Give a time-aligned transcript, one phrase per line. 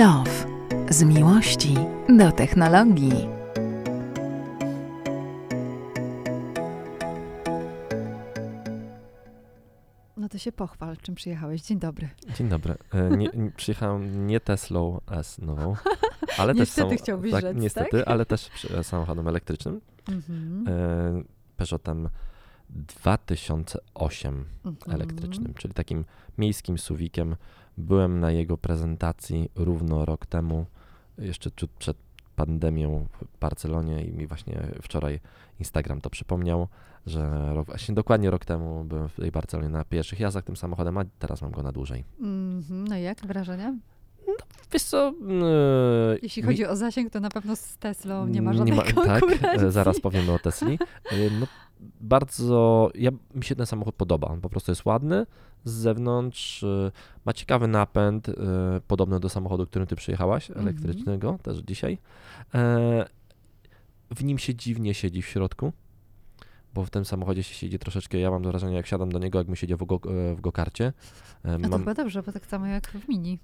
[0.00, 0.46] Love.
[0.90, 1.74] Z miłości
[2.08, 3.28] do technologii.
[10.16, 11.62] No to się pochwal, czym przyjechałeś.
[11.62, 12.08] Dzień dobry.
[12.36, 12.74] Dzień dobry.
[12.92, 15.74] E, Nie, nie, przyjechałem nie Teslą S nową,
[16.38, 18.08] ale też Niestety są, chciałbyś tak, rzec, niestety, tak?
[18.08, 18.50] ale też
[18.82, 19.80] samochodem elektrycznym.
[20.08, 20.64] Mhm.
[20.68, 21.22] E,
[21.56, 22.08] Peugeotem
[22.70, 24.94] 2008 Mhm.
[24.94, 26.04] elektrycznym, czyli takim
[26.38, 27.36] miejskim suwikiem.
[27.80, 30.66] Byłem na jego prezentacji równo rok temu,
[31.18, 31.96] jeszcze ciut przed
[32.36, 35.20] pandemią w Barcelonie i mi właśnie wczoraj
[35.58, 36.68] Instagram to przypomniał,
[37.06, 40.98] że rok, właśnie dokładnie rok temu byłem w tej Barcelonie na pierwszych jazdach tym samochodem,
[40.98, 42.04] a teraz mam go na dłużej.
[42.20, 42.84] Mhm.
[42.88, 43.74] No i jak wrażenia?
[44.72, 45.14] Wiesz co,
[46.12, 48.94] yy, Jeśli mi- chodzi o zasięg, to na pewno z Teslą nie ma żadnej Tak,
[48.94, 49.66] konkurencji.
[49.66, 50.78] e, zaraz powiemy o Tesli.
[51.12, 51.46] E, No,
[52.00, 54.28] bardzo, ja, mi się ten samochód podoba.
[54.28, 55.26] On po prostu jest ładny
[55.64, 56.90] z zewnątrz, e,
[57.24, 58.32] ma ciekawy napęd, e,
[58.88, 60.68] podobny do samochodu, którym ty przyjechałaś, Mhm.
[60.68, 61.98] elektrycznego, też dzisiaj.
[62.54, 63.04] E,
[64.10, 65.72] W nim się dziwnie siedzi w środku,
[66.74, 69.56] bo w tym samochodzie się siedzi troszeczkę, ja mam wrażenie, jak siadam do niego, jakbym
[69.56, 69.94] siedział w, go,
[70.30, 70.92] e, w gokarcie.
[71.44, 73.38] E, A to Mam, chyba dobrze, bo tak samo jak w Mini.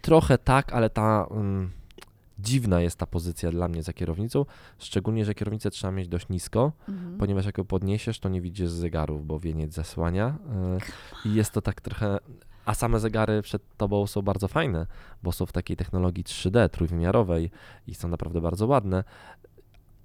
[0.00, 1.70] Trochę tak, ale ta mm,
[2.38, 4.44] dziwna jest ta pozycja dla mnie za kierownicą,
[4.78, 7.18] szczególnie, że kierownicę trzeba mieć dość nisko, Mhm.
[7.18, 10.38] ponieważ jak ją podniesiesz, to nie widzisz zegarów, bo wieniec zasłania
[11.24, 12.18] y, i jest to tak trochę...
[12.64, 14.86] A same zegary przed tobą są bardzo fajne,
[15.22, 17.50] bo są w takiej technologii 3D, trójwymiarowej
[17.86, 19.04] i są naprawdę bardzo ładne.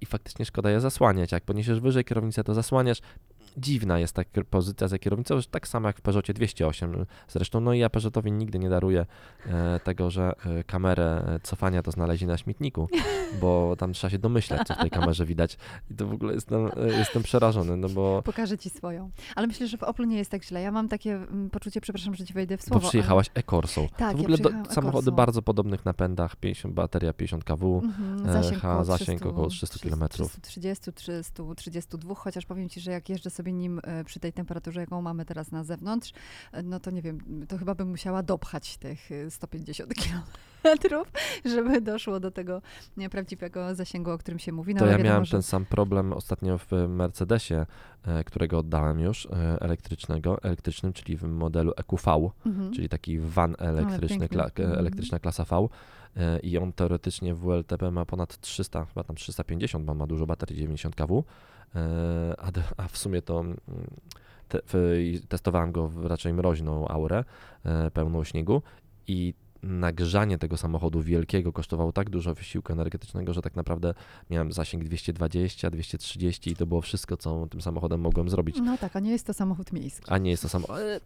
[0.00, 1.32] I faktycznie szkoda je zasłaniać.
[1.32, 2.98] Jak podniesiesz wyżej kierownicę, to zasłaniasz.
[3.56, 7.60] Dziwna jest ta pozycja za kierownicą, tak samo jak w Peugeotie 208 zresztą.
[7.60, 9.06] No i ja Peugeotowi nigdy nie daruję
[9.46, 12.88] e, tego, że e, kamerę e, cofania to znaleźli na śmietniku,
[13.40, 15.56] bo tam trzeba się domyślać, co w tej kamerze widać.
[15.90, 19.10] I to w ogóle jestem, e, jestem przerażony, no bo, Pokażę ci swoją.
[19.36, 20.62] Ale myślę, że w Oplu nie jest tak źle.
[20.62, 22.88] Ja mam takie mm, poczucie, przepraszam, że ci wejdę w bo słowo.
[22.88, 23.88] przyjechałaś e-Corsą.
[23.96, 25.16] Tak, to w ja ogóle do, przyjechałam samochody e-Corsą.
[25.16, 27.80] bardzo podobnych napędach, 50, bateria 50 kW.
[27.84, 27.92] ale...
[27.92, 30.40] Mhm, E, zasięg, około zasięg 300, około 300 kilometrów.
[30.40, 35.02] 330, 332, chociaż powiem ci, że jak jeżdżę sobie nim e, przy tej temperaturze, jaką
[35.02, 36.12] mamy teraz na zewnątrz,
[36.52, 39.94] e, no to nie wiem, to chyba bym musiała dopchać tych e, 150
[40.62, 41.12] kilometrów,
[41.44, 42.62] żeby doszło do tego
[43.10, 44.74] prawdziwego zasięgu, o którym się mówi.
[44.74, 47.66] No, To ja wiadomo, miałem że- ten sam problem ostatnio w Mercedesie,
[48.06, 52.72] e, którego oddałem już, e, elektrycznego, elektrycznym, czyli w modelu EQV, Mhm.
[52.72, 54.78] czyli taki van elektryczny, kla, Mhm.
[54.78, 55.68] elektryczna klasa V.
[56.16, 60.26] e, I on teoretycznie w WLTP ma ponad 300, chyba tam 350, bo ma dużo
[60.26, 61.24] baterii 90 kW,
[61.74, 62.34] e,
[62.76, 63.44] a, w sumie to
[64.48, 67.24] te, w, testowałem go w raczej mroźną aurę,
[67.64, 68.62] e, pełną śniegu
[69.06, 73.94] i nagrzanie tego samochodu wielkiego kosztowało tak dużo wysiłku energetycznego, że tak naprawdę
[74.30, 78.56] miałem zasięg 220, 230 i to było wszystko, co tym samochodem mogłem zrobić.
[78.62, 80.10] No tak, a nie jest to samochód miejski.
[80.10, 80.70] A nie jest to samo.
[80.70, 81.00] ale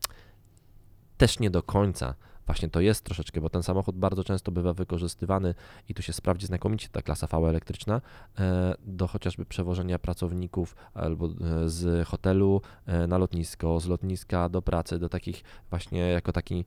[1.17, 2.15] Też nie do końca.
[2.47, 5.55] Właśnie to jest troszeczkę, bo ten samochód bardzo często bywa wykorzystywany
[5.89, 8.01] i tu się sprawdzi znakomicie ta klasa V elektryczna
[8.39, 14.63] e, do chociażby przewożenia pracowników albo e, z hotelu e, na lotnisko, z lotniska do
[14.63, 16.65] pracy, do takich właśnie jako taki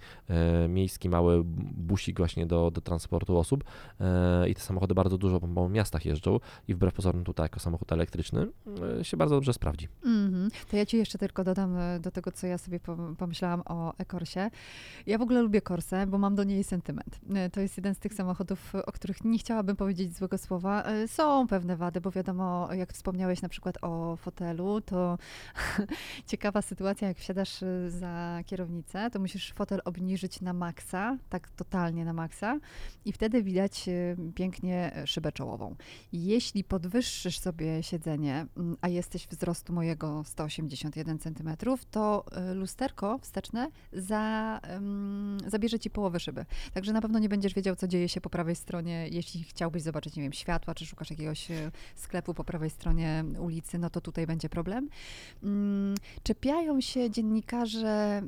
[0.69, 3.63] miejski mały busik właśnie do, do transportu osób
[4.47, 8.47] i te samochody bardzo dużo po miastach jeżdżą i wbrew pozorom tutaj jako samochód elektryczny
[9.01, 9.87] się bardzo dobrze sprawdzi.
[10.05, 10.49] Mhm.
[10.71, 14.49] To ja ci jeszcze tylko dodam do tego, co ja sobie pom- pomyślałam o e-Corsie.
[15.07, 17.19] Ja w ogóle lubię Corsę, bo mam do niej sentyment.
[17.35, 20.83] E, To jest jeden z tych samochodów, o których nie chciałabym powiedzieć złego słowa.
[20.83, 25.17] E, Są pewne wady, bo wiadomo, jak wspomniałeś na przykład o fotelu, to
[26.27, 32.05] ciekawa sytuacja, jak wsiadasz e, za kierownicę, to musisz fotel obniżyć na maksa, tak totalnie
[32.05, 32.59] na maksa
[33.05, 33.89] i wtedy widać
[34.35, 35.75] pięknie szybę czołową.
[36.13, 41.49] Jeśli podwyższysz sobie siedzenie, mm, a jesteś wzrostu mojego 181 cm,
[41.91, 42.25] to
[42.55, 46.45] lusterko wsteczne za, ym, zabierze ci połowę szyby.
[46.73, 49.07] Także na pewno nie będziesz wiedział, co dzieje się po prawej stronie.
[49.11, 53.77] Jeśli chciałbyś zobaczyć, nie wiem, światła, czy szukasz jakiegoś y, sklepu po prawej stronie ulicy,
[53.77, 54.89] no to tutaj będzie problem.
[55.43, 58.21] Ym, Czepiają się dziennikarze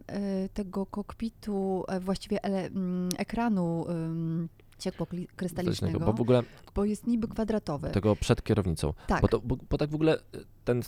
[0.46, 4.50] y, tego kokpitu, e, właściwie ele, ym, ekranu ym,
[4.80, 6.44] ciepło-krystalicznego, Bo w ogóle
[6.76, 7.90] bo jest niby kwadratowy.
[7.90, 8.94] tego przed kierownicą.
[9.08, 9.22] tak.
[9.22, 10.18] Bo, to, bo, bo tak w ogóle
[10.66, 10.82] ten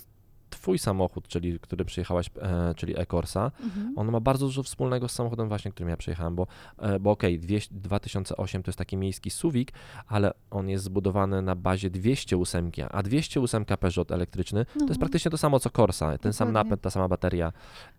[0.54, 3.92] twój samochód, czyli który przyjechałaś, e, czyli e-Corsa, Mhm.
[3.98, 6.46] on ma bardzo dużo wspólnego z samochodem właśnie, którym ja przyjechałem, bo,
[6.78, 9.72] e, bo okej, okay, 2008 to jest taki miejski suwik,
[10.06, 14.98] ale on jest zbudowany na bazie 208, a 208 Peugeot elektryczny to jest Mhm.
[15.00, 16.68] praktycznie to samo co Corsa, ten sam Dokładnie.
[16.70, 17.52] napęd, ta sama bateria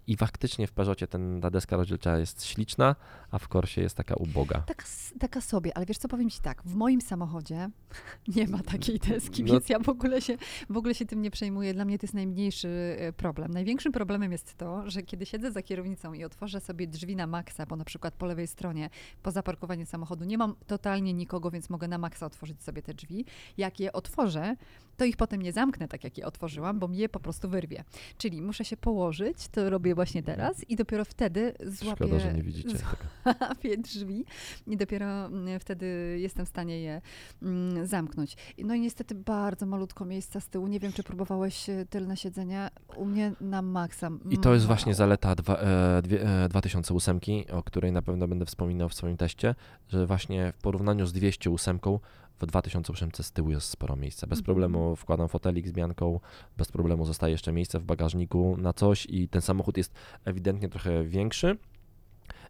[0.08, 2.96] i faktycznie w Peugeotie ten, ta deska rozdzielcza jest śliczna,
[3.32, 4.60] a w Corsie jest taka uboga.
[4.68, 4.86] Taka,
[5.20, 7.70] taka sobie, ale wiesz co, powiem ci tak, w moim samochodzie
[8.36, 10.38] nie ma takiej deski, No- więc ja w ogóle, się,
[10.70, 11.74] w ogóle się tym nie przejmuję.
[11.74, 13.52] Dla mnie to jest najmniej najmniejszy e, problem.
[13.52, 17.66] Największym problemem jest to, że kiedy siedzę za kierownicą i otworzę sobie drzwi na maksa,
[17.66, 18.90] bo na przykład po lewej stronie,
[19.24, 23.26] po zaparkowaniu samochodu nie mam totalnie nikogo, więc mogę na maksa otworzyć sobie te drzwi.
[23.58, 24.56] Jak je otworzę,
[24.98, 27.84] to ich potem nie zamknę tak, jak je otworzyłam, bo mi je po prostu wyrwie.
[28.18, 32.44] Czyli muszę się położyć, to robię właśnie teraz i dopiero wtedy złapię, Szkoda, że nie
[32.44, 34.26] widzicie złapię drzwi
[34.68, 37.02] i dopiero mm, wtedy jestem w stanie je
[37.42, 38.38] mm, zamknąć.
[38.58, 40.68] No i niestety bardzo malutko miejsca z tyłu.
[40.68, 42.70] Nie wiem, czy próbowałeś e, tylne siedzenie.
[42.96, 44.10] U mnie na maksa.
[44.30, 44.76] I to jest mało.
[44.76, 47.20] właśnie zaleta dwa, e, dwie, e, 2008,
[47.52, 49.56] o której na pewno będę wspominał w swoim teście,
[49.88, 52.00] że właśnie w porównaniu z 208
[52.40, 54.28] w 2008 z tyłu jest sporo miejsca.
[54.28, 54.46] Bez Mhm.
[54.46, 56.20] problemu wkładam fotelik z bianką,
[56.58, 59.94] bez problemu zostaje jeszcze miejsce w bagażniku na coś i ten samochód jest
[60.26, 61.58] ewidentnie trochę większy.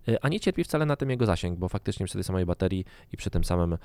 [0.07, 2.85] E, A nie cierpi wcale na tym jego zasięg, bo faktycznie przy tej samej baterii
[3.13, 3.77] i przy tym samym, e,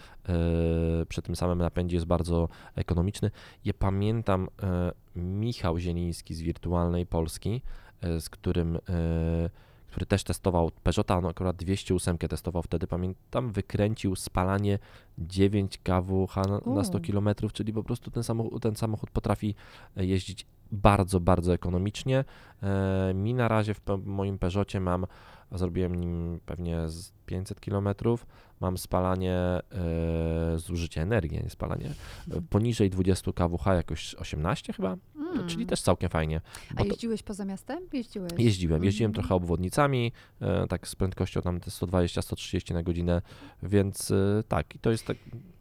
[1.09, 3.31] przy tym samym napędzie jest bardzo ekonomiczny.
[3.65, 7.63] Ja pamiętam e, Michał Zieliński z Wirtualnej Polski,
[8.03, 8.79] z którym,
[9.87, 14.79] który też testował Peugeota, on akurat 208 testował wtedy, pamiętam, wykręcił spalanie
[15.19, 17.01] 9 kWh na, na 100 U.
[17.01, 19.55] km, czyli po prostu ten samochód, ten samochód potrafi
[19.97, 22.25] jeździć bardzo, bardzo ekonomicznie.
[22.63, 25.07] E, mi na razie w moim Peugeotie mam,
[25.53, 27.89] zrobiłem nim pewnie z 500 km,
[28.61, 29.63] mam spalanie, e,
[30.59, 31.91] zużycie energii, nie spalanie,
[32.31, 35.49] e, poniżej 20 kWh, jakoś 18 chyba, Mm.
[35.49, 36.41] czyli też całkiem fajnie.
[36.71, 37.79] A bo to- jeździłeś poza miastem?
[37.93, 38.33] Jeździłeś?
[38.39, 39.23] Jeździłem, jeździłem Mhm.
[39.23, 40.13] trochę obwodnicami,
[40.69, 43.23] tak z prędkością tam te 120-130 na godzinę,
[43.63, 44.13] więc
[44.49, 45.17] tak, i to jest tak,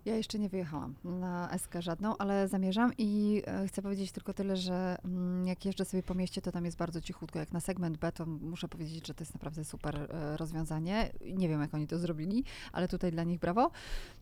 [0.09, 4.57] Ja jeszcze nie wyjechałam na SK żadną, ale zamierzam i e, chcę powiedzieć tylko tyle,
[4.57, 7.39] że mm, jak jeżdżę sobie po mieście, to tam jest bardzo cichutko.
[7.39, 11.11] Jak na segment B, to muszę powiedzieć, że to jest naprawdę super e, rozwiązanie.
[11.35, 13.71] Nie wiem, jak oni to zrobili, ale tutaj dla nich brawo.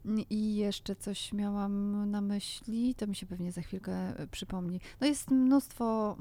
[0.06, 4.80] Mm, I jeszcze coś miałam na myśli, to mi się pewnie za chwilkę e, przypomni.
[5.02, 6.18] No jest mnóstwo...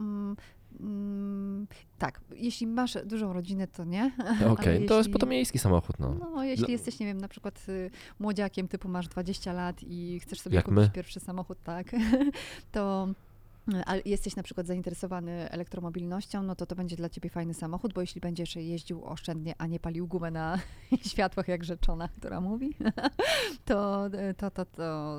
[0.81, 1.67] Mm,
[1.99, 4.13] tak, jeśli masz dużą rodzinę, to nie.
[4.53, 6.15] okej, Ale to jest potem miejski samochód, no.
[6.15, 10.21] No, jeśli Dla- jesteś, nie wiem, na przykład y, młodziakiem, typu masz 20 lat i
[10.21, 10.91] chcesz sobie Jak kupić my.
[10.91, 11.87] pierwszy samochód, tak,
[12.73, 13.09] to
[13.75, 17.93] y, ale jesteś na przykład zainteresowany elektromobilnością, no to to będzie dla ciebie fajny samochód,
[17.95, 20.59] bo jeśli będziesz jeździł oszczędnie, a nie palił gumę na
[21.11, 22.75] światłach jak rzeczona, która mówi,
[23.65, 25.17] to, y, to, to, to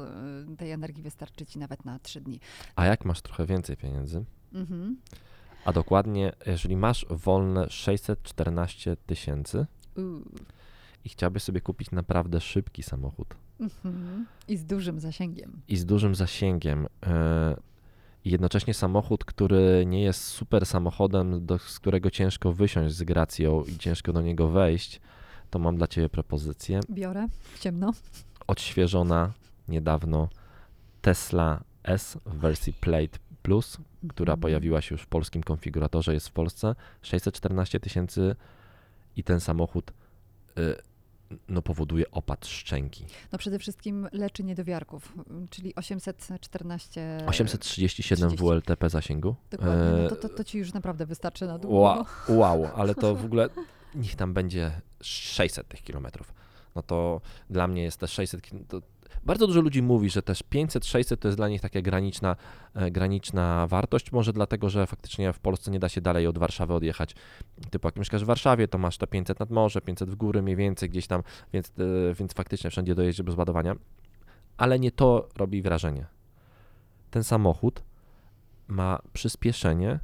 [0.54, 2.40] y, tej energii wystarczy ci nawet na 3 dni.
[2.76, 4.98] A jak masz trochę więcej pieniędzy, Mhm.
[5.68, 9.66] A dokładnie, jeżeli masz wolne 614 tysięcy
[11.06, 14.26] i chciałbyś sobie kupić naprawdę szybki samochód Mhm.
[14.48, 15.62] I z dużym zasięgiem.
[15.68, 17.56] i z dużym zasięgiem, e,
[18.26, 23.64] i jednocześnie samochód, który nie jest super samochodem, do, z którego ciężko wysiąść z gracją
[23.64, 25.02] i ciężko do niego wejść,
[25.50, 26.80] to mam dla Ciebie propozycję.
[26.90, 27.28] Biorę,
[27.60, 27.94] ciemno.
[28.48, 29.32] Odświeżona
[29.68, 30.30] niedawno
[31.02, 33.78] Tesla S w wersji Plate Plus,
[34.10, 34.40] która Mhm.
[34.42, 36.76] pojawiła się już w polskim konfiguratorze, jest w Polsce.
[37.02, 38.36] 614 tysięcy
[39.16, 39.92] i ten samochód
[40.60, 40.76] y,
[41.50, 43.06] no, powoduje opad szczęki.
[43.32, 45.14] No przede wszystkim leczy niedowiarków,
[45.50, 47.18] czyli 814...
[47.28, 48.46] 837 30.
[48.46, 49.36] WLTP zasięgu.
[49.52, 51.78] Dokładnie, E, no to, to, to ci już naprawdę wystarczy na długo.
[51.78, 53.50] Wow, wow, ale to w ogóle
[53.96, 54.72] niech tam będzie
[55.02, 56.34] 600 tych kilometrów.
[56.76, 58.82] No to dla mnie jest też 600 ki- to
[59.24, 62.36] bardzo dużo ludzi mówi, że też 500-600 to jest dla nich taka graniczna,
[62.74, 66.74] e, graniczna wartość, może dlatego, że faktycznie w Polsce nie da się dalej od Warszawy
[66.74, 67.16] odjechać.
[67.70, 70.56] Typu jak mieszkasz w Warszawie, to masz te 500 nad morze, 500 w góry mniej
[70.56, 71.24] więcej gdzieś tam,
[71.54, 73.76] więc, e, więc faktycznie wszędzie dojeździsz bez ładowania.
[74.58, 76.06] Ale nie to robi wrażenie.
[77.12, 77.84] Ten samochód
[78.68, 80.00] ma przyspieszenie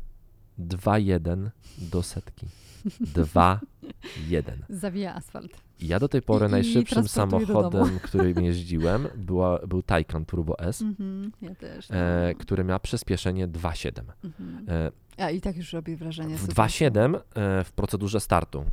[0.59, 2.62] 2,1 do setki.
[2.85, 4.43] 2,1.
[4.69, 5.51] Zawija asfalt.
[5.79, 7.07] I Ja do tej pory I- i najszybszym domu.
[7.07, 11.89] samochodem, którym jeździłem, była, był Taycan Turbo S, Mhm, ja też.
[11.89, 11.95] no.
[11.95, 14.03] e, który miał przyspieszenie 2,7.
[14.23, 14.65] Mhm.
[14.69, 14.91] E,
[15.25, 16.35] A i tak już robi wrażenie.
[16.37, 16.55] w super.
[16.55, 18.65] 2,7 e, w procedurze startu.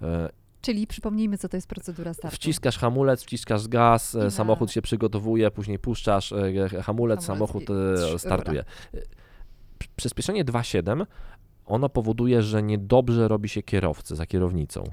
[0.00, 0.30] E, e,
[0.62, 2.36] Czyli przypomnijmy, co to jest procedura startu.
[2.36, 7.24] Wciskasz hamulec, wciskasz gaz, I e, na- samochód się przygotowuje, później puszczasz e, hamulec, Hamulec
[7.24, 7.62] samochód
[8.10, 8.64] i e, startuje.
[9.78, 11.06] Przy- Przyspieszenie 2,7
[11.70, 14.84] ono powoduje, że niedobrze robi się kierowcy za kierownicą.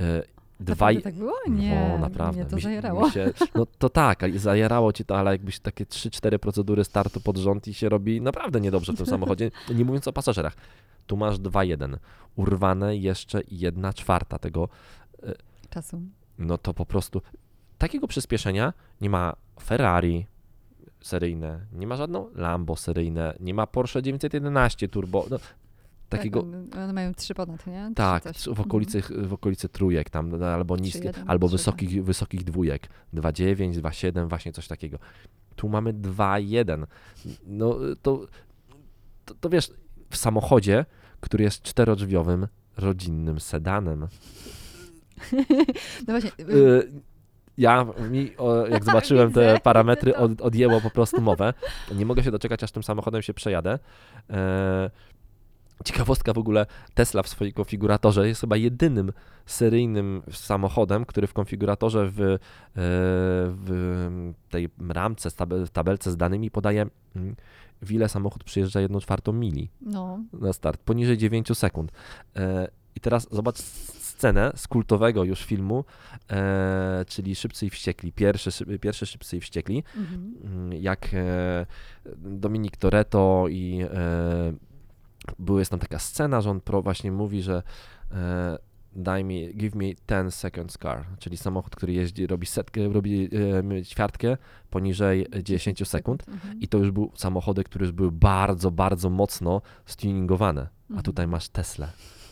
[0.00, 0.22] E,
[0.60, 1.34] Dwa, tak było?
[1.48, 2.40] Nie, no, naprawdę.
[2.40, 3.06] mnie to Mi zajerało.
[3.06, 7.36] mi Się, no to tak, zajerało ci to, ale jakbyś takie 3-4 procedury startu pod
[7.36, 10.54] rząd i się robi naprawdę niedobrze w tym samochodzie, nie mówiąc o pasażerach.
[11.06, 11.96] Tu masz 2-1,
[12.36, 14.68] urwane jeszcze 1 czwarta tego,
[15.70, 16.00] Czasu.
[16.38, 17.22] no to po prostu
[17.78, 20.26] takiego przyspieszenia nie ma Ferrari
[21.00, 25.36] seryjne, nie ma żadną Lambo seryjne, nie ma Porsche 911 turbo, no,
[26.16, 26.42] takiego...
[26.70, 27.84] Tak, one mają trzy ponad, nie?
[27.84, 31.50] Trzy Tak, w okolicy, w okolicy trójek tam, no, albo niskie, 3,1, albo 3,2.
[31.52, 32.88] wysokich, wysokich dwójek.
[33.14, 34.98] 2,9, 2,7, właśnie coś takiego.
[35.56, 36.86] Tu mamy 2,1.
[37.46, 38.26] No to
[39.24, 39.70] to, to wiesz,
[40.10, 40.84] w samochodzie,
[41.20, 44.06] który jest czterodrzwiowym, rodzinnym sedanem.
[46.06, 46.30] No właśnie.
[46.40, 46.90] y, Y,
[47.58, 51.54] Ja, mi, o, jak zobaczyłem te parametry, od, odjęło po prostu mowę.
[51.94, 53.78] Nie mogę się doczekać, aż tym samochodem się przejadę.
[54.30, 54.90] E,
[55.84, 59.12] ciekawostka w ogóle, Tesla w swoim konfiguratorze jest chyba jedynym
[59.46, 62.38] seryjnym samochodem, który w konfiguratorze w, e,
[62.74, 65.30] w tej ramce,
[65.66, 66.86] w tabelce z danymi podaje,
[67.16, 67.36] mm,
[67.82, 70.20] w ile samochód przyjeżdża 1 czwartą mili no.
[70.32, 71.92] na start, poniżej 9 sekund.
[72.36, 73.58] E, I teraz zobacz
[74.22, 75.84] scenę z kultowego już filmu,
[76.30, 80.34] e, czyli Szybcy i Wściekli, pierwszy, Szy- pierwszy Szybcy i Wściekli, Mhm.
[80.44, 81.66] Mm, jak e,
[82.16, 84.52] Dominik Toretto i e,
[85.38, 87.62] była jest tam taka scena, że on pro właśnie mówi, że
[88.12, 88.58] e,
[88.96, 93.28] daj mi, give me 10 seconds car, czyli samochód, który jeździ, robi setkę, robi
[93.78, 94.36] e, ćwiartkę
[94.70, 96.28] poniżej 10 sekund.
[96.28, 96.60] Mhm.
[96.60, 100.60] I to już były samochody, które już były bardzo, bardzo mocno stuningowane.
[100.62, 101.02] A Mhm.
[101.02, 101.88] tutaj masz Tesla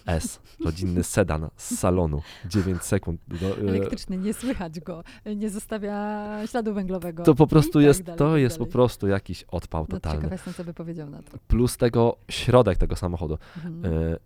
[0.07, 3.21] S, rodzinny sedan z salonu, 9 sekund.
[3.42, 5.04] E, Elektryczny, nie słychać go,
[5.37, 7.23] nie zostawia śladu węglowego.
[7.23, 8.73] to po prostu tak jest, dalej, to tak jest po dalej.
[8.73, 10.19] prostu jakiś odpał No, totalny.
[10.19, 11.38] ciekawa jestem, co by powiedział na to.
[11.49, 13.38] Plus tego środek tego samochodu.
[13.57, 13.85] Mhm.
[13.95, 14.16] E,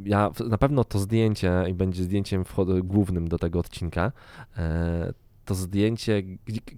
[0.00, 2.44] Ja na pewno to zdjęcie i będzie zdjęciem
[2.82, 4.12] głównym do tego odcinka.
[5.50, 6.22] To zdjęcie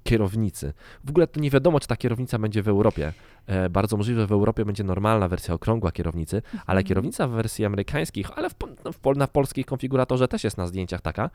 [0.03, 0.73] kierownicy.
[1.05, 3.13] W ogóle to nie wiadomo, czy ta kierownica będzie w Europie.
[3.47, 6.85] E, Bardzo możliwe, że w Europie będzie normalna wersja okrągła kierownicy, ale Mhm.
[6.85, 11.01] kierownica w wersji amerykańskich, ale w, no, w, na polskiej konfiguratorze też jest na zdjęciach
[11.01, 11.31] taka.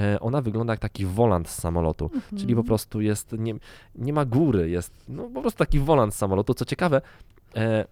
[0.00, 2.10] e, Ona wygląda jak taki wolant z samolotu.
[2.30, 2.66] Czyli po Mhm.
[2.66, 3.54] prostu jest, nie,
[3.94, 6.54] nie ma góry, jest no, po prostu taki wolant z samolotu.
[6.54, 7.00] Co ciekawe,
[7.56, 7.84] e,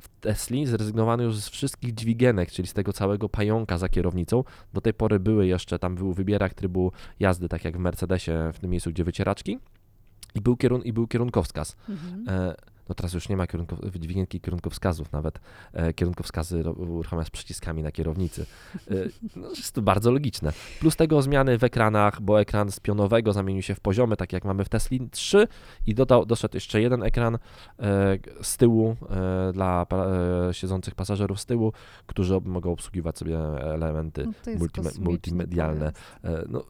[0.00, 4.44] w Tesli zrezygnowano już z wszystkich dźwigienek, czyli z tego całego pająka za kierownicą.
[4.72, 8.58] Do tej pory były jeszcze, tam był wybierak trybu jazdy, tak jak w Mercedesie, w
[8.58, 9.58] tym miejscu, gdzie wycieraczki.
[10.34, 11.76] I był, kierun- i był kierunkowskaz.
[11.88, 12.28] Mhm.
[12.28, 12.54] E,
[12.90, 15.40] no teraz już nie ma kierunkow- dźwigienki kierunkowskazów nawet.
[15.72, 18.46] E, kierunkowskazy uruchamia z przyciskami na kierownicy.
[18.90, 18.94] E,
[19.36, 20.52] no, jest to bardzo logiczne.
[20.80, 24.44] Plus tego zmiany w ekranach, bo ekran z pionowego zamienił się w poziomy, tak jak
[24.44, 25.48] mamy w Tesli 3
[25.86, 27.38] i dodał, doszedł jeszcze jeden ekran e,
[28.42, 29.86] z tyłu e, dla
[30.48, 31.72] e, siedzących pasażerów z tyłu,
[32.06, 34.26] którzy mogą obsługiwać sobie elementy
[34.98, 35.92] No, multimedialne.
[36.24, 36.64] E, no,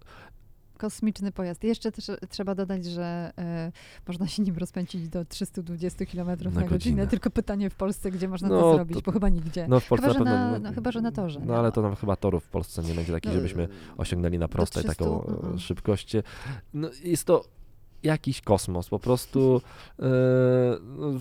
[0.81, 1.65] Kosmiczny pojazd.
[1.65, 3.73] Jeszcze też trzeba dodać, że e,
[4.09, 6.69] można się nim rozpędzić do 320 km na, Na godzinę.
[6.69, 7.07] godzinę.
[7.07, 9.67] Tylko pytanie w Polsce, gdzie można No, to zrobić, to- bo chyba nigdzie.
[9.69, 10.59] no w Polsce chyba, że na pewno.
[10.59, 11.41] na, no, chyba, że na torze.
[11.45, 14.49] No ale to nam chyba torów w Polsce nie będzie takich, No, żebyśmy osiągnęli na
[14.49, 15.59] prostej 300, taką e, mhm.
[15.59, 16.13] szybkość.
[16.75, 17.45] No, jest to
[18.03, 19.61] jakiś kosmos, po prostu
[19.99, 20.05] e,
[20.83, 21.21] no,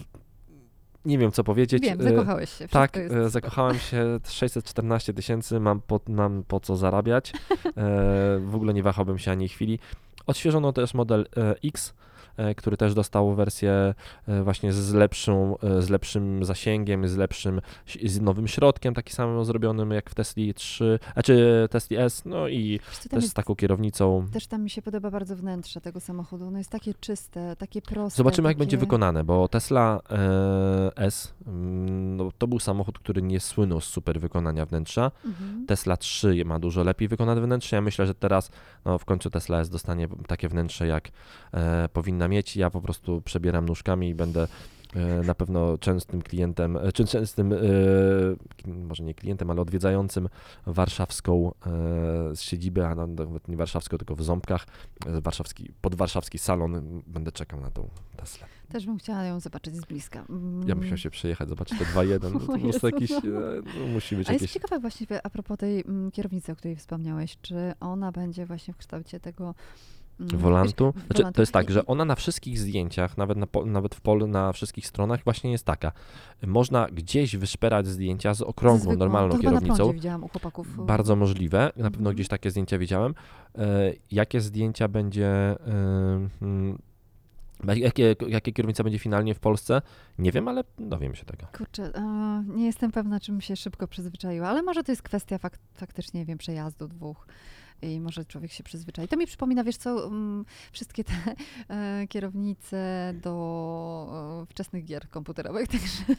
[1.06, 1.84] nie wiem co powiedzieć.
[1.84, 2.68] Wiem, E, zakochałeś się.
[2.68, 3.34] Tak, jest...
[3.34, 7.72] zakochałem się, 614 tysięcy, mam po, mam po co zarabiać, e,
[8.52, 9.80] w ogóle nie wahałbym się ani chwili.
[10.28, 11.26] Odświeżono też model
[11.64, 11.94] X,
[12.58, 13.94] który też dostał wersję
[14.28, 17.62] e, właśnie z, lepszą, e, z lepszym zasięgiem, z lepszym,
[18.04, 22.48] z nowym środkiem, taki samym zrobionym jak w Tesli 3, a czy Tesli S, no
[22.48, 22.80] i
[23.10, 24.28] też z jest, taką kierownicą.
[24.34, 26.48] też tam mi się podoba bardzo wnętrze tego samochodu.
[26.48, 28.18] Ono jest takie czyste, takie proste.
[28.18, 28.60] Zobaczymy, jak takie...
[28.60, 33.86] będzie wykonane, bo Tesla e, S mm, no, to był samochód, który nie słynął z
[33.86, 35.12] super wykonania wnętrza.
[35.26, 35.66] Mhm.
[35.66, 37.76] Tesla 3 ma dużo lepiej wykonane wnętrze.
[37.76, 38.52] Ja myślę, że teraz
[38.86, 41.10] no, w końcu Tesla S dostanie takie wnętrze, jak
[41.54, 42.56] e, powinna mieć.
[42.56, 44.48] Ja po prostu przebieram nóżkami i będę
[44.96, 47.58] e, na pewno częstym klientem, e, czy częstym, e,
[48.68, 50.30] może nie klientem, ale odwiedzającym
[50.66, 51.52] warszawską
[52.34, 54.68] z siedziby, a nawet nie warszawską, tylko w Ząbkach,
[55.06, 57.02] warszawski, podwarszawski salon.
[57.08, 58.48] Będę czekał na tą Teslę.
[58.70, 60.26] Też bym chciała ją zobaczyć z bliska.
[60.30, 60.68] Mm.
[60.68, 62.34] Ja bym chciał się przejechać, zobaczyć te 2.1.
[62.34, 63.88] No, to Jezu, jakiś, no.
[63.88, 64.54] musi być A jest jakieś...
[64.54, 68.78] ciekawe właściwie a propos tej mm, kierownicy, o której wspomniałeś, czy ona będzie właśnie w
[68.78, 69.56] kształcie tego mm,
[70.20, 70.92] Wolantu.
[70.96, 71.36] wiesz, Znaczy, wolantu.
[71.36, 74.88] to jest tak, że ona na wszystkich zdjęciach, nawet, na, nawet w polu, na wszystkich
[74.88, 75.92] stronach właśnie jest taka.
[76.48, 79.94] Można gdzieś wyszperać zdjęcia z okrągłą, zwykłą- normalną to kierownicą.
[79.94, 80.86] widziałam u chłopaków.
[80.86, 81.60] Bardzo możliwe.
[81.76, 82.16] Na pewno Mhm.
[82.16, 83.14] gdzieś takie zdjęcia widziałem.
[83.58, 85.28] E, jakie zdjęcia będzie...
[85.28, 85.58] E,
[86.42, 86.78] mm,
[87.76, 89.82] Jakie, jakie kierownica będzie finalnie w Polsce?
[90.20, 91.48] Nie wiem, ale dowiem się tego.
[91.58, 95.58] Kurczę, e, nie jestem pewna, czym się szybko przyzwyczaiła, ale może to jest kwestia fak
[95.74, 97.28] faktycznie, nie wiem, przejazdu dwóch
[97.82, 99.08] i może człowiek się przyzwyczai.
[99.08, 101.14] To mi przypomina, wiesz co, mm, wszystkie te
[101.70, 106.16] e, kierownice do e, wczesnych gier komputerowych, także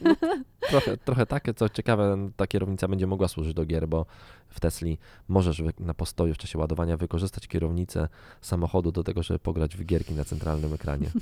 [0.70, 4.06] Trochę, trochę takie, co ciekawe, ta kierownica będzie mogła służyć do gier, bo
[4.48, 4.98] w Tesli
[5.28, 8.08] możesz na postoju w czasie ładowania wykorzystać kierownicę
[8.40, 11.10] samochodu do tego, żeby pograć w gierki na centralnym ekranie.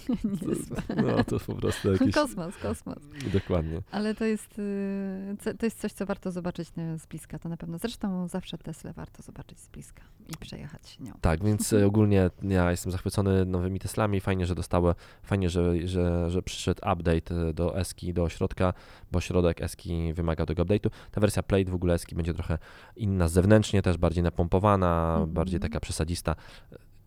[0.97, 2.15] No to po prostu jakieś...
[2.15, 2.99] Kosmos, kosmos.
[3.33, 3.83] Dokładnie.
[3.91, 7.57] Ale to jest, y, to jest coś, co warto zobaczyć e, z bliska, to na
[7.57, 7.79] pewno.
[7.79, 10.03] Zresztą zawsze Tesla warto zobaczyć z bliska.
[10.29, 11.13] I przejechać nią.
[11.21, 14.21] Tak, więc e, ogólnie ja jestem zachwycony nowymi Teslami.
[14.21, 18.73] Fajnie, że dostały, fajnie, że, że, że przyszedł update e, do Eski, do środka,
[19.13, 20.91] bo środek Eski wymaga tego update'u.
[21.11, 22.59] Ta wersja Plate w ogóle Eski będzie trochę
[22.97, 25.33] inna zewnętrznie, też bardziej napompowana, Mhm.
[25.33, 26.35] bardziej taka przesadzista.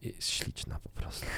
[0.01, 1.25] Jest śliczna po prostu.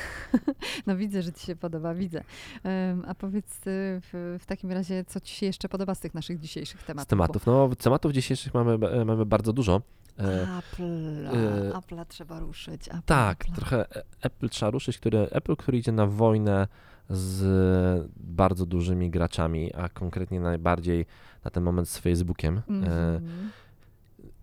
[0.87, 2.23] No widzę, że ci się podoba, widzę.
[2.63, 6.39] Em, a powiedz w, w takim razie, co ci się jeszcze podoba z tych naszych
[6.39, 7.07] dzisiejszych tematów?
[7.07, 7.45] Z tematów.
[7.45, 9.81] No, tematów dzisiejszych mamy, e, mamy bardzo dużo.
[10.19, 12.87] E, Apple, e, Apple'a trzeba ruszyć.
[12.87, 13.55] Apple, Tak, Apple'a.
[13.55, 16.67] trochę e- Apple trzeba ruszyć, który, Apple, który idzie na wojnę
[17.09, 21.05] z bardzo dużymi graczami, a konkretnie najbardziej
[21.45, 22.57] na ten moment z Facebookiem.
[22.57, 23.21] E, Mhm.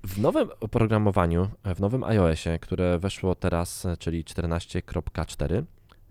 [0.07, 5.65] W nowym oprogramowaniu, w nowym iOSie, które weszło teraz, e, czyli 14.4,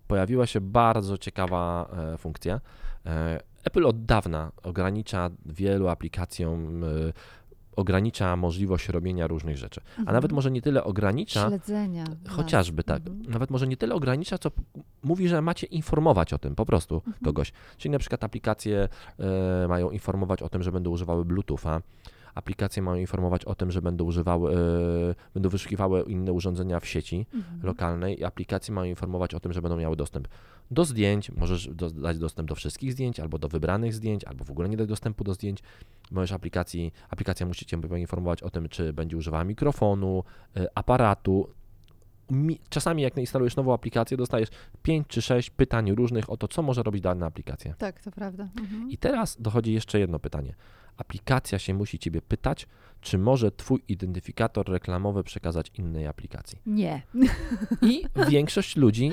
[0.07, 2.61] pojawiła się bardzo ciekawa e, funkcja.
[3.05, 6.87] E, Apple od dawna ogranicza wielu aplikacjom, e,
[7.79, 9.81] ogranicza możliwość robienia różnych rzeczy.
[9.98, 10.15] A Mhm.
[10.15, 12.03] nawet może nie tyle ogranicza, Śledzenia.
[12.29, 13.07] Chociażby tak.
[13.07, 13.31] Mhm.
[13.31, 14.51] Nawet może nie tyle ogranicza, co
[15.03, 17.15] mówi, że macie informować o tym po prostu Mhm.
[17.25, 17.51] kogoś.
[17.77, 21.81] Czyli na przykład aplikacje e, mają informować o tym, że będą używały Bluetootha.
[22.36, 24.55] Aplikacje mają informować o tym, że będą używały, e,
[25.33, 27.59] będą wyszukiwały inne urządzenia w sieci Mhm.
[27.63, 30.27] lokalnej i aplikacje mają informować o tym, że będą miały dostęp
[30.71, 34.51] do zdjęć, możesz do, dać dostęp do wszystkich zdjęć, albo do wybranych zdjęć, albo w
[34.51, 35.59] ogóle nie dać dostępu do zdjęć.
[36.11, 40.23] Możesz aplikacji, aplikacja musi Cię poinformować o tym, czy będzie używała mikrofonu,
[40.57, 41.49] y, aparatu.
[42.31, 44.49] Mi, czasami jak instalujesz nową aplikację, dostajesz
[44.83, 47.73] 5 czy 6 pytań różnych o to, co może robić dana aplikacja.
[47.73, 48.49] Tak, to prawda.
[48.59, 48.91] Mhm.
[48.91, 50.55] I teraz dochodzi jeszcze jedno pytanie.
[50.97, 52.67] Aplikacja się musi Ciebie pytać,
[53.01, 56.61] czy może Twój identyfikator reklamowy przekazać innej aplikacji.
[56.65, 57.01] Nie.
[57.81, 59.11] I większość ludzi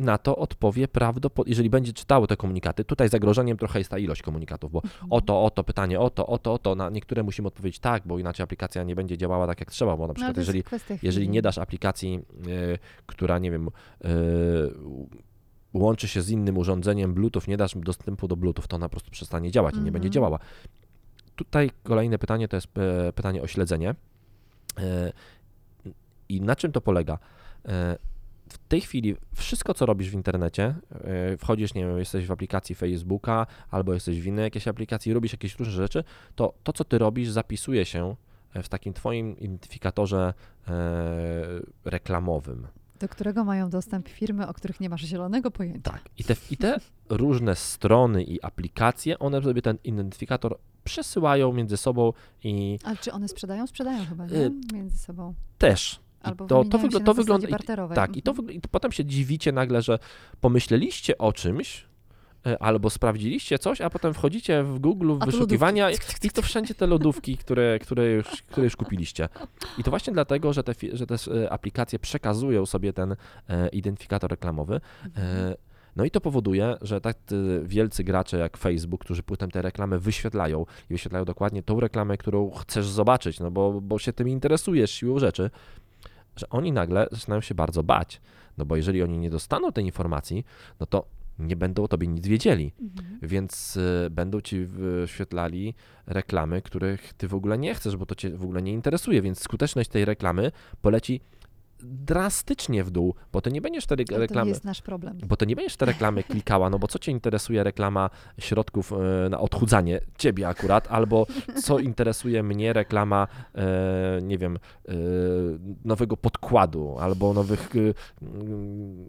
[0.00, 2.84] na to odpowie prawdopodobnie, jeżeli będzie czytało te komunikaty.
[2.84, 6.74] Tutaj zagrożeniem trochę jest ta ilość komunikatów, bo oto, oto, pytanie, oto, oto, oto.
[6.74, 10.02] Na niektóre musimy odpowiedzieć tak, bo inaczej aplikacja nie będzie działała tak, jak trzeba, bo
[10.02, 10.64] na No, przykład jest jeżeli,
[11.02, 14.08] jeżeli nie dasz aplikacji, y, która, nie wiem, y,
[15.74, 19.10] łączy się z innym urządzeniem Bluetooth, nie dasz dostępu do Bluetooth, to ona po prostu
[19.10, 20.12] przestanie działać i nie będzie Mhm.
[20.12, 20.38] działała.
[21.36, 23.94] Tutaj kolejne pytanie to jest e, pytanie o śledzenie.
[24.78, 25.12] E,
[26.28, 27.18] I na czym to polega?
[28.50, 32.30] E, W tej chwili wszystko, co robisz w internecie, e, wchodzisz, nie wiem, jesteś w
[32.30, 36.84] aplikacji Facebooka albo jesteś w innej jakiejś aplikacji, robisz jakieś różne rzeczy, to to, co
[36.84, 38.16] ty robisz, zapisuje się
[38.54, 40.34] w takim twoim identyfikatorze
[40.68, 40.72] e,
[41.84, 42.66] reklamowym.
[43.00, 45.90] Do którego mają dostęp firmy, o których nie masz zielonego pojęcia.
[45.90, 46.02] Tak.
[46.18, 46.76] I te, I te
[47.08, 52.12] różne strony i aplikacje, one sobie ten identyfikator przesyłają między sobą
[52.44, 53.66] i Ale czy one sprzedają?
[53.66, 54.50] Sprzedają chyba, nie?
[54.72, 55.34] Między sobą.
[55.58, 56.00] też.
[56.22, 57.48] Albo to, to, wygl- to wygląda.
[57.48, 57.50] i-.
[57.94, 58.48] Tak, i to, Mhm.
[58.48, 59.98] wygl- i potem się dziwicie nagle, że
[60.40, 61.86] pomyśleliście o czymś,
[62.46, 66.26] e, albo sprawdziliście coś, a potem wchodzicie w Google w wyszukiwania i, lodówki.
[66.26, 69.28] i to wszędzie te lodówki, które, które, już, które już kupiliście.
[69.78, 73.16] I to właśnie dlatego, że te, że te e, aplikacje przekazują sobie ten
[73.48, 74.80] e, identyfikator reklamowy.
[75.16, 75.56] E,
[75.96, 77.16] no i to powoduje, że tak
[77.62, 82.50] wielcy gracze jak Facebook, którzy potem te reklamy wyświetlają i wyświetlają dokładnie tą reklamę, którą
[82.50, 85.50] chcesz zobaczyć, no bo, bo się tym interesujesz siłą rzeczy,
[86.36, 88.20] że oni nagle zaczynają się bardzo bać.
[88.58, 90.44] No bo jeżeli oni nie dostaną tej informacji,
[90.80, 91.04] no to
[91.38, 93.18] nie będą o tobie nic wiedzieli, Mhm.
[93.22, 95.74] więc y, będą ci wyświetlali
[96.06, 99.40] reklamy, których ty w ogóle nie chcesz, bo to cię w ogóle nie interesuje, więc
[99.42, 101.20] skuteczność tej reklamy poleci
[101.84, 105.18] drastycznie w dół, bo ty nie będziesz wtedy Ale To reklamy, jest nasz problem.
[105.26, 109.28] bo to nie będziesz te reklamy klikała, no bo co cię interesuje reklama środków e,
[109.28, 111.26] na odchudzanie, ciebie akurat, albo
[111.62, 114.56] co interesuje mnie reklama, e, nie wiem,
[114.88, 114.92] e,
[115.84, 117.70] nowego podkładu, albo nowych,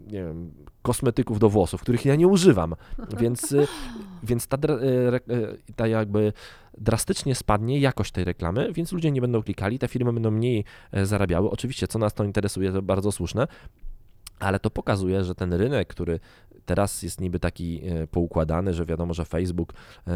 [0.06, 2.74] nie wiem, kosmetyków do włosów, których ja nie używam,
[3.18, 3.54] więc,
[4.22, 4.58] więc ta,
[5.76, 6.32] ta jakby
[6.78, 11.06] drastycznie spadnie jakość tej reklamy, więc ludzie nie będą klikali, te firmy będą mniej e,
[11.06, 11.50] zarabiały.
[11.50, 13.46] Oczywiście, co nas to interesuje, to bardzo słuszne,
[14.40, 16.20] ale to pokazuje, że ten rynek, który
[16.64, 19.72] teraz jest niby taki e, poukładany, że wiadomo, że Facebook
[20.06, 20.12] e,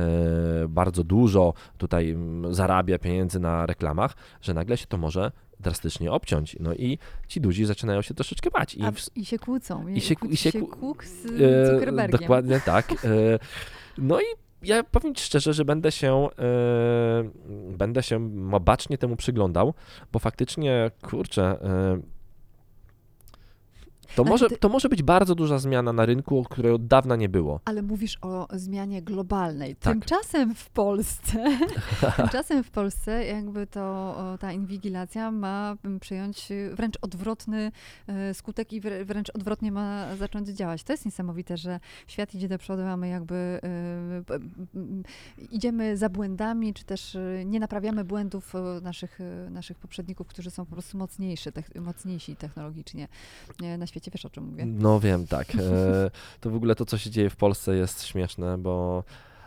[0.68, 2.16] bardzo dużo tutaj
[2.50, 6.56] zarabia pieniędzy na reklamach, że nagle się to może drastycznie obciąć.
[6.60, 8.74] No i ci duzi zaczynają się troszeczkę bać.
[8.74, 9.88] I w- I się kłócą.
[9.88, 11.22] i się kłó- i się kłóg z
[11.72, 12.20] Zuckerbergiem.
[12.20, 13.06] Dokładnie tak.
[13.98, 14.24] No i
[14.66, 17.30] ja powiem Ci szczerze, że będę się, e,
[17.76, 19.74] będę się bacznie temu przyglądał,
[20.12, 22.15] bo faktycznie, kurczę, e,
[24.14, 27.28] To może, ty- to może być bardzo duża zmiana na rynku, której od dawna nie
[27.28, 27.60] było.
[27.64, 29.76] Ale mówisz o zmianie globalnej.
[29.76, 29.92] Tak.
[29.92, 31.44] Tymczasem w Polsce,
[32.16, 37.72] tymczasem w Polsce jakby to ta inwigilacja ma przyjąć wręcz odwrotny
[38.30, 40.82] y, skutek i wrę- wręcz odwrotnie ma zacząć działać.
[40.84, 43.60] To jest niesamowite, że świat idzie do przodu, a my jakby
[44.74, 45.02] m,
[45.50, 49.18] idziemy za błędami, czy też y, nie naprawiamy błędów naszych,
[49.50, 53.08] naszych poprzedników, którzy są po prostu mocniejsi, mocniejsi technologicznie
[53.78, 53.95] na świecie.
[54.12, 54.66] Wiesz o czym mówię?
[54.66, 55.54] No wiem, tak.
[55.54, 55.58] E,
[56.40, 59.04] to w ogóle to, co się dzieje w Polsce jest śmieszne, bo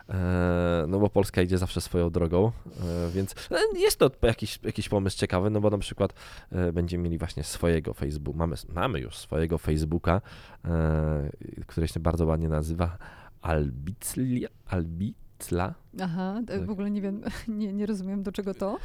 [0.08, 3.34] e, no bo Polska idzie zawsze swoją drogą, e, więc
[3.76, 6.12] jest to jakiś, jakiś pomysł ciekawy, no bo na przykład
[6.72, 10.20] będziemy mieli właśnie swojego Facebooka, mamy, mamy już swojego Facebooka,
[11.66, 12.98] który się bardzo ładnie nazywa
[13.42, 16.66] Albiclia, Albicla, Aha, Tak.
[16.66, 18.78] w ogóle nie wiem, nie, nie rozumiem do czego to.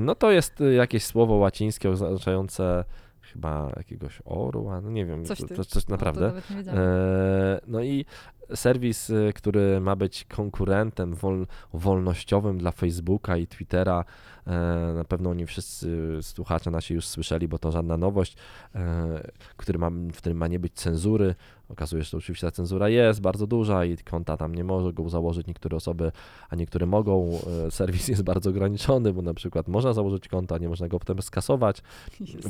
[0.00, 2.84] No to jest jakieś słowo łacińskie oznaczające
[3.32, 6.32] chyba jakiegoś orła, no nie wiem, Coś to, coś O, naprawdę.
[6.56, 6.80] Wiedziałam.
[6.80, 8.04] E, No i
[8.54, 14.04] serwis, y, który ma być konkurentem wol, wolnościowym dla Facebooka i Twittera,
[14.46, 14.52] e,
[14.96, 18.36] na pewno nie wszyscy słuchacze nasi już słyszeli, bo to żadna nowość,
[18.74, 21.34] e, który ma, w którym ma nie być cenzury.
[21.68, 25.46] Okazuje się, że oczywiście ta cenzura jest bardzo duża i konta tam nie mogą założyć
[25.46, 26.12] niektóre osoby,
[26.50, 27.38] a niektóre mogą.
[27.66, 31.22] E, Serwis jest bardzo ograniczony, bo na przykład można założyć konta, nie można go potem
[31.22, 31.82] skasować.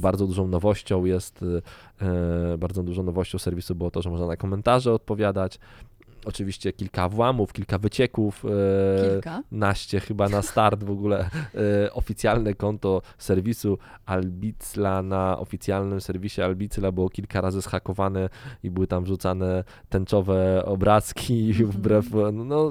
[0.01, 1.45] Bardzo dużą nowością jest,
[2.59, 5.59] bardzo dużą nowością serwisu było to, że można na komentarze odpowiadać.
[6.25, 9.43] Oczywiście kilka włamów, kilka wycieków, e, Kilka.
[9.53, 11.31] naście chyba na start w ogóle
[11.85, 18.29] e, oficjalne konto serwisu Albicla na oficjalnym serwisie Albicla było kilka razy schakowane
[18.63, 21.71] i były tam wrzucane tęczowe obrazki Mhm.
[21.71, 22.71] wbrew, no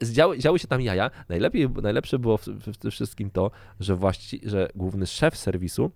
[0.00, 1.10] zdziały, działy się tam jaja.
[1.28, 3.50] Najlepiej, najlepsze było w, w, w tym wszystkim to,
[3.80, 5.90] że właści, że główny szef serwisu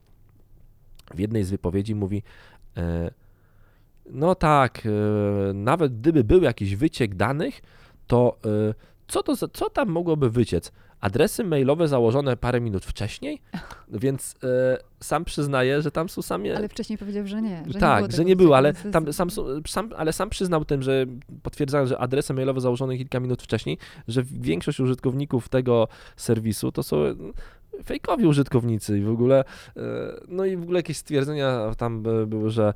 [1.14, 2.22] w jednej z wypowiedzi mówi
[2.76, 3.10] e,
[4.10, 4.90] no tak, e,
[5.54, 7.60] nawet gdyby był jakiś wyciek danych,
[8.06, 8.36] to
[8.70, 8.74] e,
[9.08, 10.72] co, to co tam mogłoby wyciec?
[11.00, 13.40] Adresy mailowe założone parę minut wcześniej,
[13.88, 16.56] więc e, sam przyznaje, że tam są same...
[16.56, 17.62] Ale wcześniej powiedział, że nie.
[17.66, 19.28] Że tak, nie że nie było, ale tam sam,
[19.66, 21.06] sam, ale sam przyznał tym, że
[21.42, 26.96] potwierdzając, że adresy mailowe założone kilka minut wcześniej, że większość użytkowników tego serwisu to są
[27.84, 29.44] fejkowi użytkownicy i w ogóle,
[30.28, 32.74] no i w ogóle jakieś stwierdzenia tam by- były, że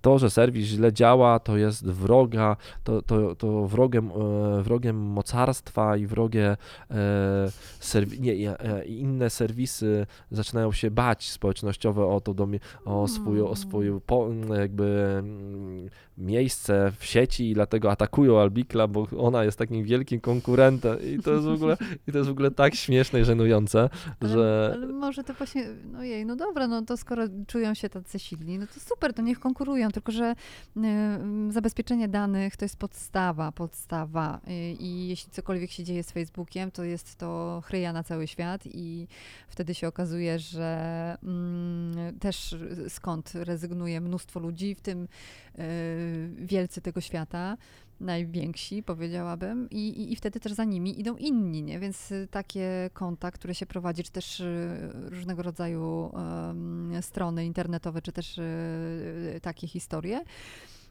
[0.00, 4.10] to, że serwis źle działa, to jest wroga, to, to, to wrogiem,
[4.58, 6.56] e, wrogiem mocarstwa i wrogie
[6.90, 6.96] e,
[7.80, 12.34] serwi- nie, e, inne serwisy zaczynają się bać społecznościowe o to,
[12.84, 15.88] o swoje, o swoje po, jakby mm,
[16.20, 20.98] miejsce w sieci i dlatego atakują Albikla, bo ona jest takim wielkim konkurentem.
[21.02, 21.76] I to jest w ogóle,
[22.08, 23.88] i to jest w ogóle tak śmieszne i żenujące,
[24.20, 27.88] Ale, że ale może to właśnie, no jej, no dobra, no to skoro czują się
[27.88, 30.34] tacy silni, no to super, to niech konkurują, tylko że
[30.76, 34.40] y, mm, zabezpieczenie danych to jest podstawa, podstawa.
[34.48, 38.62] Y, i jeśli cokolwiek się dzieje z Facebookiem, to jest to chryja na cały świat
[38.66, 39.06] i
[39.48, 42.56] wtedy się okazuje, że mm, też
[42.88, 45.08] skąd rezygnuje mnóstwo ludzi, w tym
[46.36, 47.56] wielcy tego świata,
[48.00, 51.78] najwięksi, powiedziałabym, i, i, i wtedy też za nimi idą inni, nie?
[51.78, 56.10] Więc y, takie konta, które się prowadzi, czy też y, różnego rodzaju
[57.00, 60.24] strony internetowe, czy też y, takie historie,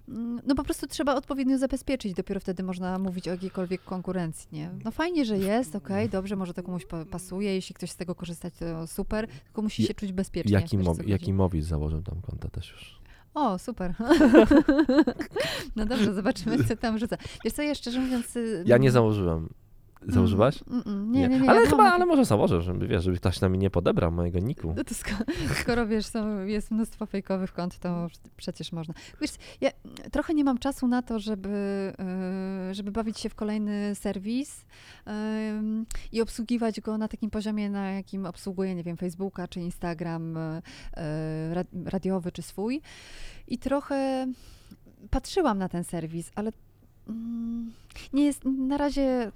[0.10, 4.70] mm, no po prostu trzeba odpowiednio zabezpieczyć, dopiero wtedy można mówić o jakiejkolwiek konkurencji, nie?
[4.86, 8.16] No fajnie, że jest, okej, dobrze, może to komuś pa- pasuje, jeśli ktoś z tego
[8.16, 10.52] korzystać, to super, tylko musi Je- się czuć bezpiecznie.
[10.54, 11.12] jaki, wiesz, co mow, chodzi?
[11.12, 12.99] jaki Mowis założył tam konta też już.
[13.40, 13.94] O, super.
[15.76, 17.18] no dobrze, zobaczymy, co tam rzuca.
[17.44, 18.36] Wiesz co, ja szczerze mówiąc...
[18.36, 19.50] y, Ja nie mm, założyłem.
[20.08, 20.64] Założyłaś?
[20.70, 21.50] Mm, mm, nie, nie, nie.
[21.50, 24.40] ale ja chyba, ale może założę, żeby, wiesz, żeby ktoś na mnie nie podebrał mojego
[24.40, 24.74] niku.
[24.78, 25.18] No to skoro,
[25.62, 28.08] skoro wiesz, są, jest mnóstwo fejkowych kont, to
[28.38, 28.94] przecież można.
[29.22, 29.32] Wiesz,
[29.62, 29.70] ja
[30.12, 31.94] trochę nie mam czasu na to, żeby,
[32.70, 34.66] y, żeby bawić się w kolejny serwis
[36.12, 40.38] i obsługiwać go na takim poziomie, na jakim obsługuję, nie wiem, Facebooka czy Instagram
[41.54, 42.82] ra- radiowy czy swój.
[43.48, 44.28] I trochę
[45.10, 46.69] patrzyłam na ten serwis, ale mm,
[48.14, 49.32] nie jest, na razie,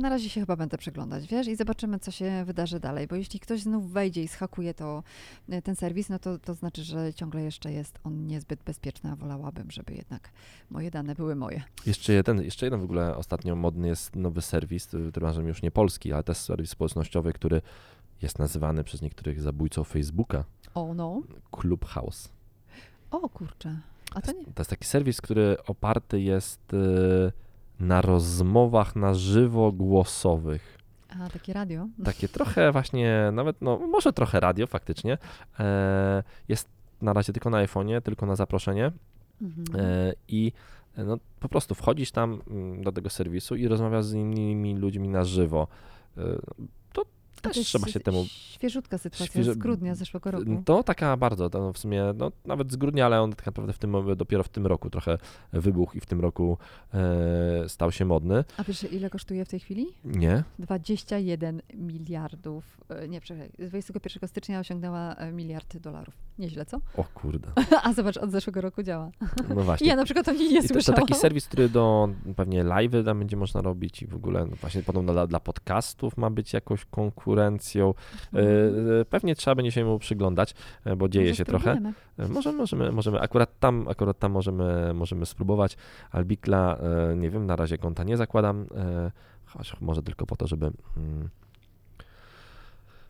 [0.00, 3.40] na razie się chyba będę przeglądać, wiesz, i zobaczymy, co się wydarzy dalej, bo jeśli
[3.40, 5.02] ktoś znów wejdzie i schakuje to,
[5.48, 9.16] e, ten serwis, no to, to znaczy, że ciągle jeszcze jest on niezbyt bezpieczny, a
[9.16, 10.30] wolałabym, żeby jednak
[10.70, 11.62] moje dane były moje.
[11.86, 15.62] Jeszcze jeden, jeszcze jeden w ogóle ostatnio modny jest nowy serwis, który który razem już
[15.62, 17.62] nie polski, ale też serwis społecznościowy, który
[18.22, 21.22] jest nazywany przez niektórych zabójcą Facebooka O, no.
[21.50, 22.28] Clubhouse.
[23.10, 23.80] O, kurczę.
[24.14, 24.44] A to nie.
[24.44, 27.32] To jest taki serwis, który oparty jest y,
[27.80, 30.78] na rozmowach na żywo głosowych.
[31.20, 31.88] A, takie radio.
[32.04, 35.18] Takie trochę właśnie, nawet, no może trochę radio faktycznie.
[35.60, 36.68] E, jest
[37.02, 38.92] na razie tylko na iPhone'ie, tylko na zaproszenie
[39.42, 39.80] Mhm.
[39.80, 40.52] e, i
[40.96, 45.24] no, po prostu wchodzisz tam mm, do tego serwisu i rozmawiasz z innymi ludźmi na
[45.24, 45.66] żywo.
[47.44, 50.62] To też to jest trzeba się temu Świeżutka sytuacja Świeże- z grudnia zeszłego roku.
[50.64, 53.78] To taka bardzo, to w sumie no, nawet z grudnia, ale on tak naprawdę w
[53.78, 55.18] tym, dopiero w tym roku trochę
[55.52, 56.58] wybuchł i w tym roku
[56.94, 58.44] e, stał się modny.
[58.56, 59.86] A wiesz, ile kosztuje w tej chwili?
[60.04, 60.44] Nie?
[60.58, 62.64] 21 miliardów.
[62.88, 63.20] e, Nie,
[63.58, 66.14] z 21 stycznia osiągnęła e, miliard dolarów.
[66.38, 66.80] Nieźle, co?
[66.96, 67.48] O kurde.
[67.84, 69.10] A zobacz, od zeszłego roku działa.
[69.48, 69.86] No właśnie.
[69.94, 71.00] Ja na przykład o niej nie I to, to słyszałam.
[71.00, 74.82] taki serwis, który do pewnie live'y tam będzie można robić i w ogóle no właśnie
[74.82, 76.84] podobno dla, dla podcastów ma być jakąś
[77.34, 77.94] konkurencją.
[78.34, 78.38] E,
[79.00, 81.70] e, pewnie trzeba będzie się mu przyglądać, e, bo dzieje Może się trochę.
[81.70, 81.94] spróbujemy.
[82.18, 83.20] E, Możemy, możemy, możemy.
[83.20, 85.76] Akurat tam, akurat tam możemy, możemy spróbować.
[86.10, 86.78] Albikla,
[87.16, 88.66] nie wiem, na razie konta nie zakładam,
[89.46, 90.66] choć może tylko po to, żeby,
[90.96, 91.28] mm,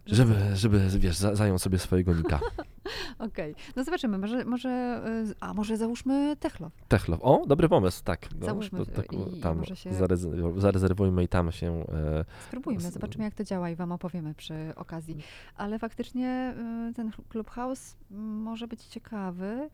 [0.07, 2.41] żeby, żeby wiesz, za- zajął sobie swojego nika.
[3.19, 6.71] Okej, no zobaczymy, może, może, e, a może załóżmy Techlo.
[6.89, 7.21] Techlow.
[7.23, 8.29] O, dobry pomysł, tak.
[8.41, 13.35] No, Załóżmy, to i- tam się- zarez- zarezerwujmy i tam się e, Spróbujmy, zobaczymy jak
[13.35, 15.17] to działa i wam opowiemy przy okazji.
[15.57, 16.55] Ale faktycznie
[16.91, 17.97] y, ten Clubhouse
[18.45, 19.69] może być ciekawy,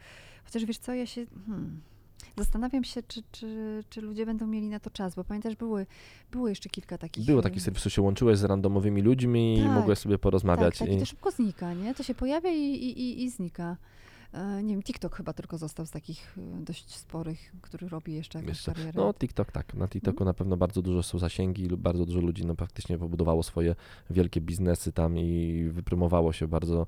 [0.45, 1.27] chociaż wiesz co, ja się...
[1.47, 1.81] Hmm,
[2.37, 5.87] zastanawiam się, czy, czy, czy ludzie będą mieli na to czas, bo pamiętasz, były,
[6.33, 7.27] było jeszcze kilka takich...
[7.27, 10.79] Było taki serwis, się łączyłeś z randomowymi ludźmi i Tak, mogłeś sobie porozmawiać.
[10.79, 11.95] Tak, tak, i i, to szybko znika, nie?
[11.95, 13.77] To się pojawia i, i, i, i znika.
[14.33, 18.39] E, nie wiem, TikTok chyba tylko został z takich y, dość sporych, który robi jeszcze
[18.39, 18.93] jakąś Jeszcze- karierę.
[18.97, 19.75] No, TikTok tak.
[19.75, 20.27] Na TikToku Mhm.
[20.27, 23.75] na pewno bardzo dużo są zasięgi lub bardzo dużo ludzi no, faktycznie pobudowało swoje
[24.11, 26.87] wielkie biznesy tam i wyprymowało się bardzo,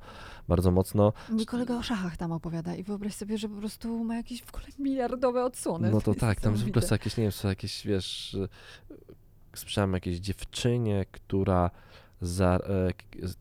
[0.49, 1.13] bardzo mocno.
[1.31, 4.49] Mój kolega o szachach tam opowiada i wyobraź sobie, że po prostu ma jakieś w
[4.55, 5.91] ogóle miliardowe odsłony.
[5.91, 6.89] No to jest tak, tam w ogóle niesamowite.
[6.89, 8.49] są jakieś, nie wiem, są jakieś, wiesz, e,
[9.57, 11.71] słyszałem jakieś dziewczynie, która
[12.21, 12.89] za e,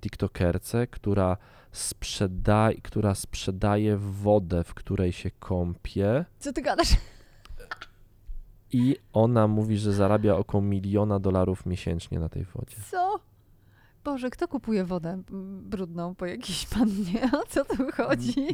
[0.02, 1.38] tiktokerce, która
[1.71, 6.89] sprzeda, która sprzedaje wodę, w której się kąpie Co ty gadasz?
[8.73, 12.75] i ona mówi, że zarabia około miliona dolarów miesięcznie na tej wodzie.
[12.91, 13.19] Co?
[14.03, 17.29] Boże, kto kupuje wodę mm, brudną po jakiejś pannie?
[17.41, 18.45] O co tu chodzi?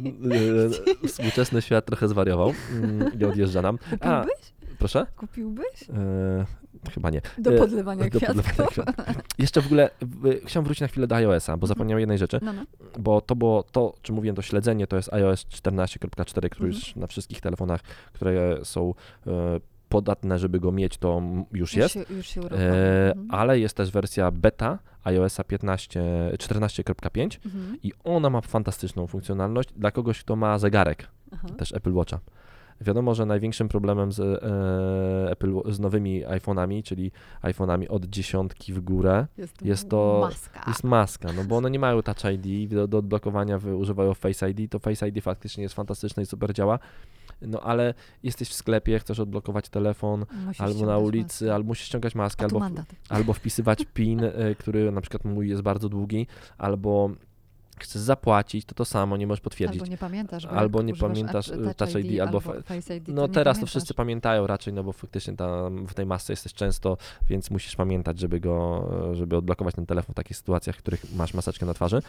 [1.04, 3.78] E, Współczesny świat trochę zwariował mm, i odjeżdża nam.
[4.00, 4.52] A, Kupiłbyś?
[4.78, 5.06] proszę?
[5.16, 5.84] Kupiłbyś?
[6.88, 7.20] Chyba nie.
[7.38, 8.46] Do E, podlewania do kwiatków.
[8.46, 9.14] podlewania kwiatków.
[9.38, 9.90] Jeszcze w ogóle
[10.44, 12.62] chciałem wrócić na chwilę do iOS-a, bo zapomniałem jednej rzeczy, No, no.
[12.98, 16.72] bo to było to, czym mówiłem, to śledzenie, to jest iOS 14.4, który Mhm.
[16.72, 17.80] już na wszystkich telefonach,
[18.12, 18.94] które są
[19.26, 19.30] e,
[19.88, 21.22] podatne, żeby go mieć, to
[21.52, 21.96] już jest.
[21.96, 22.40] Już się, już się.
[22.40, 23.28] E, Mhm.
[23.30, 26.00] ale jest też wersja beta iOS-a 15,
[26.38, 27.76] 14.5 Mhm.
[27.82, 31.48] i ona ma fantastyczną funkcjonalność dla kogoś, kto ma zegarek, Aha.
[31.58, 32.20] też Apple Watcha.
[32.80, 37.12] Wiadomo, że największym problemem z, e, Apple, z nowymi iPhone'ami, czyli
[37.42, 40.64] iPhone'ami od dziesiątki w górę, Jest, jest to- maska.
[40.68, 44.70] jest maska, no bo one nie mają Touch ID, do, do odblokowania używają Face ID,
[44.70, 46.78] to Face ID faktycznie jest fantastyczne i super działa,
[47.42, 51.54] no ale jesteś w sklepie, chcesz odblokować telefon, Musisz albo na ulicy, maskę.
[51.54, 52.86] albo musisz ściągać maskę, albo, mandat.
[53.08, 56.26] albo wpisywać PIN, e, który na przykład mój jest bardzo długi,
[56.58, 57.10] albo
[57.84, 59.80] chcesz zapłacić, to to samo, nie możesz potwierdzić.
[59.80, 60.46] Albo nie pamiętasz.
[60.46, 63.08] bo Albo nie pamiętasz, Touch y, Touch ID albo albo fa- Face ID.
[63.08, 66.96] No teraz to wszyscy pamiętają raczej, no bo faktycznie tam w tej masce jesteś często,
[67.28, 71.34] więc musisz pamiętać, żeby go, żeby odblokować ten telefon w takich sytuacjach, w których masz
[71.34, 72.02] maseczkę na twarzy.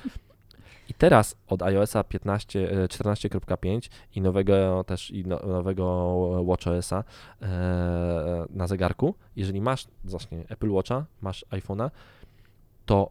[0.89, 7.03] I teraz od iOSa 15, e, 14.5 i nowego też i no, nowego WatchOSa
[7.41, 11.89] e, na zegarku, jeżeli masz właśnie Apple Watcha, masz iPhone'a,
[12.85, 13.09] to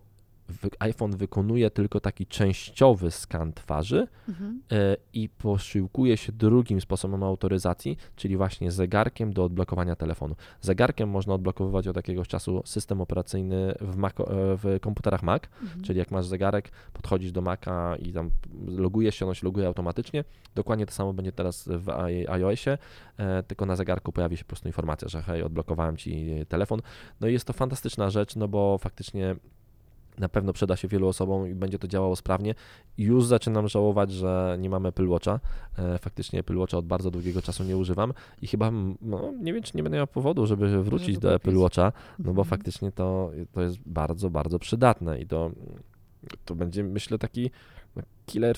[0.78, 4.62] iPhone wykonuje tylko taki częściowy skan twarzy, Mhm.
[4.72, 10.36] e, i posiłkuje się drugim sposobem autoryzacji, czyli właśnie zegarkiem do odblokowania telefonu.
[10.60, 15.82] Zegarkiem można odblokowywać od jakiegoś czasu system operacyjny w, Mac, e, w komputerach Mac, Mhm.
[15.82, 18.30] czyli jak masz zegarek, podchodzisz do Maca i tam
[18.66, 20.24] logujesz się, ono się loguje automatycznie.
[20.54, 21.88] Dokładnie to samo będzie teraz w
[22.28, 22.78] iOSie,
[23.16, 26.80] e, tylko na zegarku pojawi się po prostu informacja, że hej, odblokowałem ci telefon.
[27.20, 29.36] No i jest to fantastyczna rzecz, no bo faktycznie
[30.18, 32.54] na pewno przyda się wielu osobom i będzie to działało sprawnie.
[32.98, 35.40] Już zaczynam żałować, że nie mamy Apple Watcha.
[35.78, 38.70] E, Faktycznie Apple Watcha od bardzo długiego czasu nie używam i chyba,
[39.02, 41.56] no, nie wiem, czy nie będę miał powodu, żeby wrócić Żeby do Apple.
[41.56, 42.44] Watcha, no bo Mhm.
[42.48, 45.50] faktycznie to, to jest bardzo, bardzo przydatne i to,
[46.44, 47.50] to będzie, myślę, taki
[47.96, 48.56] no, killer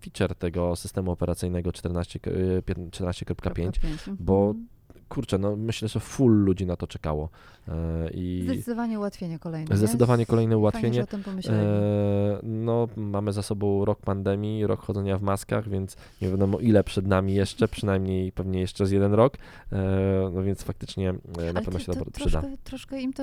[0.00, 3.80] feature tego systemu operacyjnego 14, k- y, pię- 14.5,
[4.20, 4.66] bo Mhm.
[5.08, 7.28] Kurczę, no myślę, że full ludzi na to czekało.
[7.68, 9.76] E, I Zdecydowanie ułatwienie kolejne.
[9.76, 10.26] zdecydowanie nie?
[10.26, 11.02] kolejne ułatwienie.
[11.48, 16.84] E, no, mamy za sobą rok pandemii, rok chodzenia w maskach, więc nie wiadomo ile
[16.84, 19.34] przed nami jeszcze, przynajmniej pewnie jeszcze z jeden rok,
[19.72, 22.40] e, no więc faktycznie e, na pewno to- się to to przyda.
[22.40, 23.22] troszkę, troszkę im to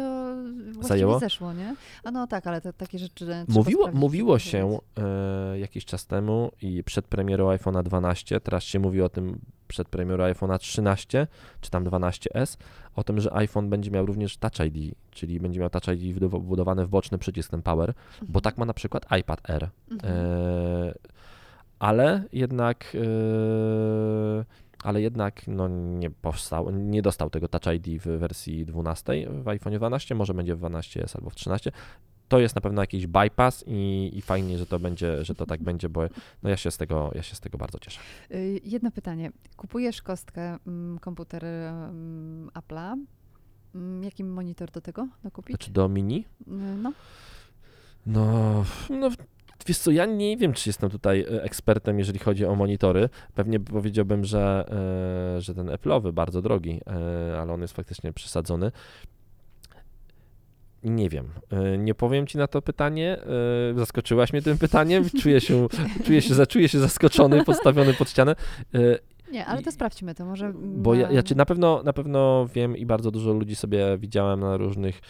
[0.81, 1.19] Zajęło?
[1.19, 1.75] zeszło, nie?
[2.03, 6.83] A no tak, ale to takie rzeczy Mówiło, mówiło się e, jakiś czas temu i
[6.83, 11.27] przed premierą iPhone'a 12, teraz się mówi o tym przed premierą iPhone'a 13
[11.61, 12.57] czy tam 12S,
[12.95, 16.41] o tym, że iPhone będzie miał również Touch ID, czyli będzie miał Touch ID wbudow-
[16.41, 18.41] wbudowany w boczny przycisk ten Power, bo Mhm.
[18.41, 19.69] tak ma na przykład iPad Air.
[19.91, 20.13] Mhm.
[20.15, 20.93] E,
[21.79, 24.45] ale jednak e,
[24.83, 29.73] ale jednak no, nie powstał, nie dostał tego Touch ID w wersji 12 w iPhone
[29.73, 31.71] 12, może będzie w 12S albo w 13.
[32.27, 35.63] To jest na pewno jakiś bypass i, i fajnie, że to będzie, że to tak
[35.63, 36.01] będzie, bo
[36.43, 37.99] no ja się z tego, ja się z tego bardzo cieszę.
[38.31, 39.31] Y, Jedno pytanie.
[39.57, 42.97] Kupujesz kostkę mm, komputer mm, Apple'a.
[43.75, 45.55] Mm, Jaki monitor do tego dokupić?
[45.55, 46.25] Znaczy do mini?
[46.41, 46.93] Y, No,
[48.05, 49.09] No, no
[49.65, 53.09] wiesz co, ja nie wiem, czy jestem tutaj e, ekspertem, jeżeli chodzi o monitory.
[53.35, 54.65] Pewnie powiedziałbym, że,
[55.37, 58.71] e, że ten Apple'owy bardzo drogi, e, ale on jest faktycznie przesadzony.
[60.85, 61.29] Nie wiem.
[61.51, 63.17] E, Nie powiem ci na to pytanie.
[63.71, 65.09] E, Zaskoczyłaś mnie tym pytaniem.
[65.21, 65.67] Czuję się,
[66.05, 68.35] czuję się, czuję się zaskoczony, podstawiony pod ścianę.
[68.73, 68.79] E,
[69.31, 70.25] nie, ale to sprawdźmy to.
[70.25, 70.53] Może.
[70.55, 74.57] Bo ja, ja na pewno na pewno wiem i bardzo dużo ludzi sobie widziałem na
[74.57, 75.01] różnych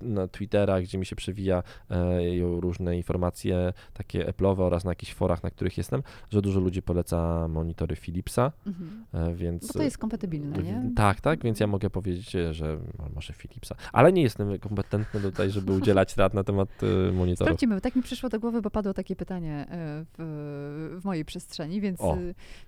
[0.00, 5.42] na Twitterach, gdzie mi się przewija e, różne informacje takie Apple'owe oraz na jakichś forach,
[5.42, 9.04] na których jestem, że dużo ludzi poleca monitory Philipsa, Mhm.
[9.12, 10.90] e, więc Bo to jest kompatybilne, nie?
[10.96, 15.50] tak, tak, więc ja mogę powiedzieć, że no, może Philipsa, ale nie jestem kompetentny tutaj,
[15.50, 16.68] żeby udzielać rad na temat
[17.12, 17.36] monitorów.
[17.48, 21.80] Sprawdzimy, tak mi przyszło do głowy, bo padło takie pytanie e, w, w mojej przestrzeni,
[21.80, 22.16] więc, O.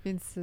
[0.05, 0.39] więc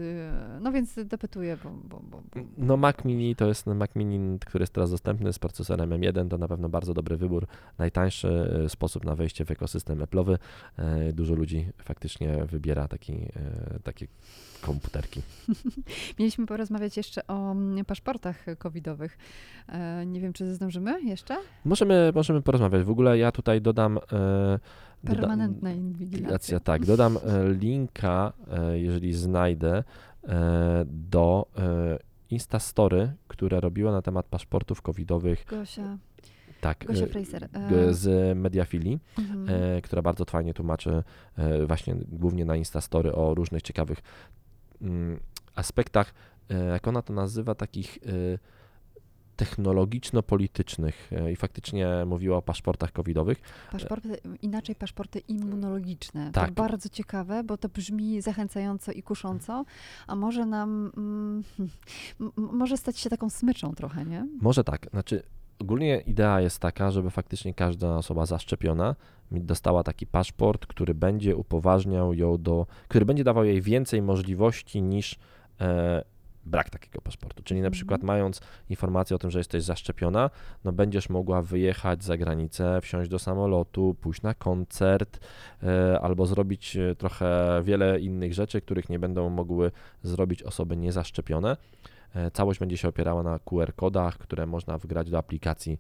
[0.62, 4.62] no więc dopytuję, bo, bo, bo, bo No Mac Mini to jest Mac Mini, który
[4.64, 8.28] jest teraz dostępny z procesorem M1, to na pewno bardzo dobry wybór, najtańszy
[8.66, 10.38] e, sposób na wejście w ekosystem Apple'owy.
[10.78, 14.08] E, Dużo ludzi faktycznie wybiera taki, e, takie
[14.62, 15.22] komputerki.
[16.20, 19.18] Mieliśmy porozmawiać jeszcze o mm, paszportach covidowych.
[20.06, 21.38] Nie wiem, czy zdążymy jeszcze?
[21.66, 22.84] Możemy, możemy porozmawiać.
[22.84, 24.00] W ogóle ja tutaj dodam...
[25.04, 26.60] doda- Permanentna inwigilacja.
[26.60, 26.86] Tak.
[26.86, 27.18] Dodam
[27.60, 28.34] linka,
[28.74, 29.84] jeżeli znajdę,
[30.86, 31.48] do
[32.30, 35.98] Instastory, które robiła na temat paszportów covidowych, Gosia,
[36.66, 37.50] tak, Gosia e, Fraser.
[37.52, 39.00] g- z Mediafilii.
[39.18, 39.50] mhm.
[39.50, 41.04] e, która bardzo fajnie tłumaczy
[41.38, 44.00] e, właśnie głównie na Instastory o różnych ciekawych
[44.82, 45.20] mm,
[45.56, 46.14] aspektach,
[46.50, 48.38] e, jak ona to nazywa, takich e,
[49.36, 53.42] technologiczno-politycznych e, i faktycznie mówiła o paszportach covidowych.
[53.72, 56.32] Paszporty, inaczej paszporty immunologiczne.
[56.32, 56.50] Tak.
[56.50, 59.66] To bardzo ciekawe, bo to brzmi zachęcająco i kusząco,
[60.08, 61.44] a może nam, mm,
[62.62, 64.28] może stać się taką smyczą trochę, nie?
[64.42, 65.24] Może tak, znaczy
[65.60, 68.96] ogólnie idea jest taka, żeby faktycznie każda osoba zaszczepiona
[69.32, 75.16] dostała taki paszport, który będzie upoważniał ją do, który będzie dawał jej więcej możliwości niż
[75.62, 76.04] e,
[76.46, 77.44] brak takiego paszportu.
[77.44, 77.72] Czyli na Mhm.
[77.74, 80.30] przykład mając informację o tym, że jesteś zaszczepiona,
[80.64, 85.20] no będziesz mogła wyjechać za granicę, wsiąść do samolotu, pójść na koncert
[85.64, 89.72] e, albo zrobić e, trochę wiele innych rzeczy, których nie będą mogły
[90.04, 91.58] zrobić osoby niezaszczepione.
[92.16, 95.80] E, Całość będzie się opierała na QR-kodach, które można wgrać do aplikacji.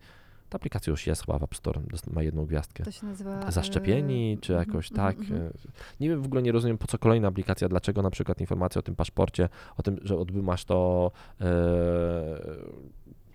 [0.49, 2.83] Ta aplikacja już jest chyba w App Store, ma jedną gwiazdkę.
[2.83, 3.51] To się nazywa...
[3.51, 5.19] Zaszczepieni, e, czy mhm, jakoś mhm, tak.
[5.19, 5.41] mhm.
[5.41, 5.51] e,
[5.99, 8.81] Nie wiem, w ogóle nie rozumiem, po co kolejna aplikacja, dlaczego na przykład informacja o
[8.81, 11.11] tym paszporcie, o tym, że odbywasz to,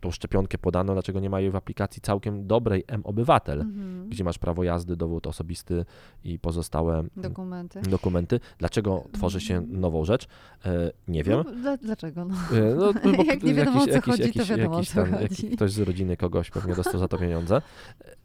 [0.00, 4.08] tą szczepionkę podaną, dlaczego nie ma jej w aplikacji całkiem dobrej M-Obywatel, Mhm.
[4.08, 5.84] gdzie masz prawo jazdy, dowód osobisty
[6.24, 7.80] i pozostałe mm, Dokumenty.
[7.80, 8.40] dokumenty.
[8.58, 9.80] Dlaczego tworzy się Mhm.
[9.80, 10.28] nową rzecz?
[10.64, 11.42] E, Nie wiem.
[11.46, 12.24] No, dla, dlaczego?
[12.24, 12.34] No.
[12.58, 15.12] E, No, bo Jak nie wiadomo, o co chodzi, to wiadomo, jakiś chodzi.
[15.22, 17.56] jakiś ktoś z rodziny kogoś pewnie dostał za to pieniądze.
[18.04, 18.16] E,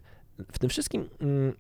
[0.52, 1.54] W tym wszystkim mm,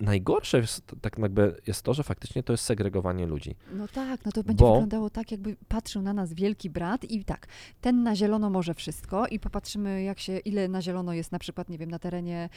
[0.00, 3.54] najgorsze jest, tak jakby jest to, że faktycznie to jest segregowanie ludzi.
[3.72, 7.24] No tak, no to będzie Bo- wyglądało tak, jakby patrzył na nas wielki brat i
[7.24, 7.46] tak,
[7.80, 11.68] ten na zielono może wszystko i popatrzymy, jak się, ile na zielono jest na przykład,
[11.68, 12.48] nie wiem, na terenie,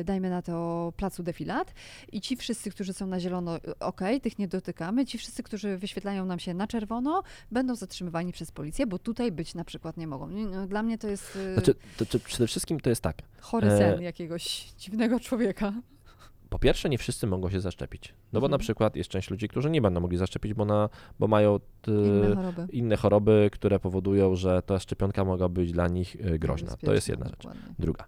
[0.00, 1.74] y, dajmy na to placu defilat
[2.12, 5.78] i ci wszyscy, którzy są na zielono, y, okej, tych nie dotykamy, ci wszyscy, którzy
[5.78, 10.06] wyświetlają nam się na czerwono, będą zatrzymywani przez policję, bo tutaj być na przykład nie
[10.06, 10.26] mogą.
[10.28, 13.22] No, dla mnie to jest y, Znaczy, to, to przede wszystkim to jest tak.
[13.40, 15.72] chory e, sen jakiegoś dziwnego człowieka.
[16.50, 18.14] Po pierwsze, nie wszyscy mogą się zaszczepić.
[18.32, 18.50] No bo Mhm.
[18.50, 21.90] na przykład jest część ludzi, którzy nie będą mogli zaszczepić, bo, na, bo mają e,
[21.90, 22.66] Inne choroby.
[22.72, 26.76] inne choroby, które powodują, że ta szczepionka mogła być dla nich e, groźna.
[26.84, 27.36] To jest jedna rzecz.
[27.38, 27.74] dokładnie.
[27.78, 28.04] Druga.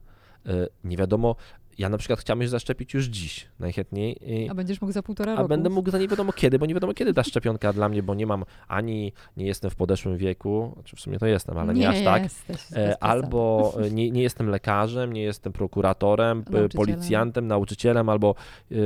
[0.47, 1.37] E, Nie wiadomo,
[1.81, 4.33] ja na przykład chciałbym się zaszczepić już dziś, najchętniej.
[4.33, 5.49] I, A będziesz mógł za półtora a roku.
[5.49, 8.15] będę mógł za nie wiadomo kiedy, bo nie wiadomo kiedy ta szczepionka dla mnie, bo
[8.15, 11.89] nie mam ani, nie jestem w podeszłym wieku, znaczy w sumie to jestem, ale nie,
[11.89, 12.23] aż tak.
[12.23, 13.03] Jesteś, E.
[13.03, 16.69] Albo e, nie, nie jestem lekarzem, nie jestem prokuratorem, Nauczycielem.
[16.71, 18.35] policjantem, nauczycielem, albo,
[18.73, 18.77] e,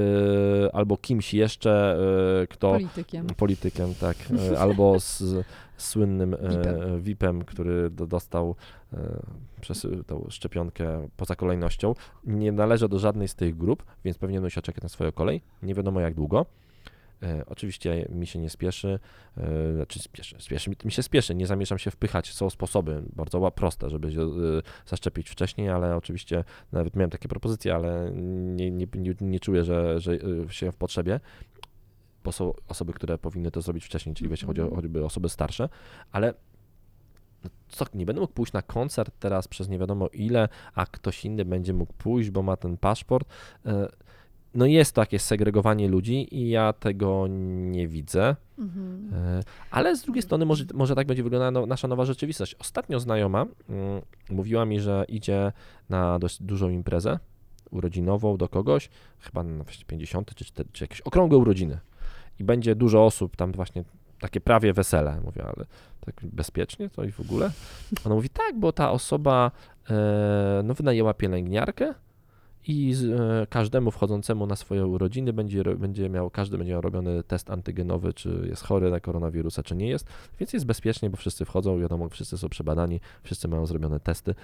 [0.74, 1.96] albo kimś jeszcze,
[2.42, 2.70] e, kto.
[2.72, 3.26] Politykiem.
[3.26, 4.16] Politykiem, tak.
[4.58, 5.44] Albo z, z
[5.76, 7.00] słynnym VIP-em.
[7.02, 8.56] VIP-em, który do, dostał
[9.60, 11.94] przez tą szczepionkę poza kolejnością.
[12.24, 15.42] Nie należę do żadnej z tych grup, więc pewnie musiał czekać na swoją kolej.
[15.62, 16.46] Nie wiadomo jak długo.
[17.22, 18.98] E, oczywiście mi się nie spieszy,
[19.36, 23.90] e, znaczy spieszy, spieszy mi, się spieszy, nie zamierzam się wpychać, są sposoby bardzo proste,
[23.90, 24.26] żeby się e,
[24.86, 30.00] zaszczepić wcześniej, ale oczywiście nawet miałem takie propozycje, ale nie, nie, nie, nie czuję, że,
[30.00, 31.20] że e, się w potrzebie,
[32.24, 35.68] bo są osoby, które powinny to zrobić wcześniej, czyli wiecie, chodzi o choćby osoby starsze,
[36.12, 36.34] ale
[37.44, 41.24] no co, nie będę mógł pójść na koncert teraz przez nie wiadomo ile, a ktoś
[41.24, 43.28] inny będzie mógł pójść, bo ma ten paszport.
[43.66, 43.88] E,
[44.54, 47.26] No jest to jakieś segregowanie ludzi i ja tego
[47.70, 48.36] nie widzę.
[48.58, 49.10] Mhm.
[49.14, 49.40] E,
[49.70, 52.54] Ale z drugiej strony może, może tak będzie wyglądała no, nasza nowa rzeczywistość.
[52.54, 55.52] Ostatnio znajoma mm, mówiła mi, że idzie
[55.88, 57.18] na dość dużą imprezę
[57.70, 58.88] urodzinową do kogoś,
[59.18, 61.78] chyba na właśnie 50 czy, 4, czy jakieś okrągłe urodziny.
[62.38, 63.84] I będzie dużo osób, tam właśnie
[64.20, 65.20] takie prawie wesele.
[65.24, 65.66] Mówię, ale
[66.04, 67.50] tak bezpiecznie to i w ogóle?
[68.04, 69.50] Ona mówi, tak, bo ta osoba
[69.90, 71.94] e, no, wynajęła pielęgniarkę
[72.66, 77.50] i e, każdemu wchodzącemu na swoje urodziny będzie, będzie miał, każdy będzie miał robiony test
[77.50, 80.06] antygenowy, czy jest chory na koronawirusa, czy nie jest,
[80.40, 84.34] więc jest bezpiecznie, bo wszyscy wchodzą, wiadomo, wszyscy są przebadani, wszyscy mają zrobione testy.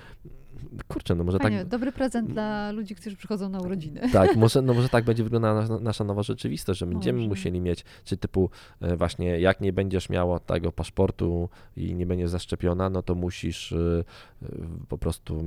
[0.89, 1.69] Kurczę, no może Fajnie, tak...
[1.69, 4.01] dobry prezent dla ludzi, którzy przychodzą na urodziny.
[4.13, 7.29] Tak, może, no może tak będzie wyglądała nasza, nowa rzeczywistość, że będziemy Może.
[7.29, 12.31] musieli mieć, czy typu e, właśnie jak nie będziesz miała tego paszportu i nie będziesz
[12.31, 14.05] zaszczepiona, no to musisz e,
[14.43, 14.47] e,
[14.89, 15.43] po prostu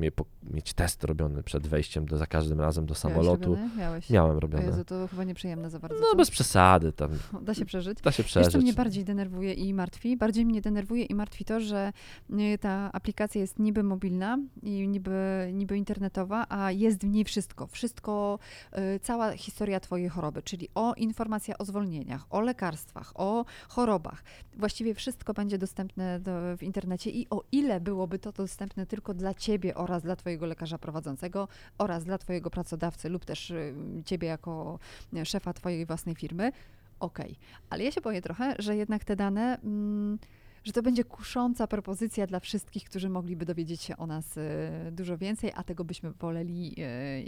[0.52, 3.50] mieć test robiony przed wejściem do, za każdym razem do Miałeś samolotu.
[3.56, 3.70] robione?
[3.78, 4.10] Miałeś.
[4.10, 4.66] Miałem robione.
[4.66, 5.98] Jezu, to chyba nieprzyjemne za bardzo.
[6.00, 6.18] No co?
[6.18, 7.10] bez przesady, tam
[7.42, 8.02] Da się przeżyć.
[8.02, 8.76] da się Wiesz, co mnie przeżyć.
[8.76, 10.18] bardziej denerwuje i martwi?
[10.18, 11.94] Bardziej mnie denerwuje i martwi to, że
[12.60, 17.68] ta aplikacja jest niby mobilna i niby, niby internetowa, a jest w niej wszystko.
[17.68, 18.40] Wszystko,
[18.96, 24.24] y, cała historia twojej choroby, czyli o informacja o zwolnieniach, o lekarstwach, o chorobach.
[24.58, 29.34] Właściwie wszystko będzie dostępne do, w internecie i o ile byłoby to dostępne tylko dla
[29.34, 33.74] ciebie oraz dla twojego lekarza prowadzącego oraz dla twojego pracodawcy lub też y,
[34.06, 34.80] ciebie jako
[35.14, 36.52] y, szefa twojej własnej firmy,
[37.00, 37.36] okej.
[37.70, 40.20] Ale ja się boję trochę, że jednak te dane, mm,
[40.64, 45.18] że to będzie kusząca propozycja dla wszystkich, którzy mogliby dowiedzieć się o nas e, dużo
[45.18, 47.22] więcej, a tego byśmy woleli, e,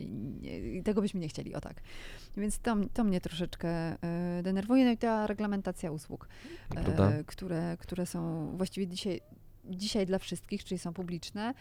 [0.77, 1.81] i tego byśmy nie chcieli, o tak.
[2.37, 4.85] Więc to, to mnie troszeczkę e, denerwuje.
[4.85, 6.27] No i ta reglamentacja usług,
[6.69, 7.11] Prawda?
[7.25, 9.21] które, które są właściwie dzisiaj,
[9.65, 11.53] dzisiaj dla wszystkich, czyli są publiczne,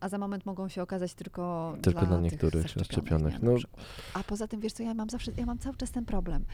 [0.00, 3.42] a za moment mogą się okazać tylko, Tylko dla tych niektórych zaszczepionych.
[3.42, 3.48] nie?
[3.48, 3.58] Na No.
[4.14, 6.44] A poza tym, wiesz co, ja mam zawsze, ja mam cały czas ten problem.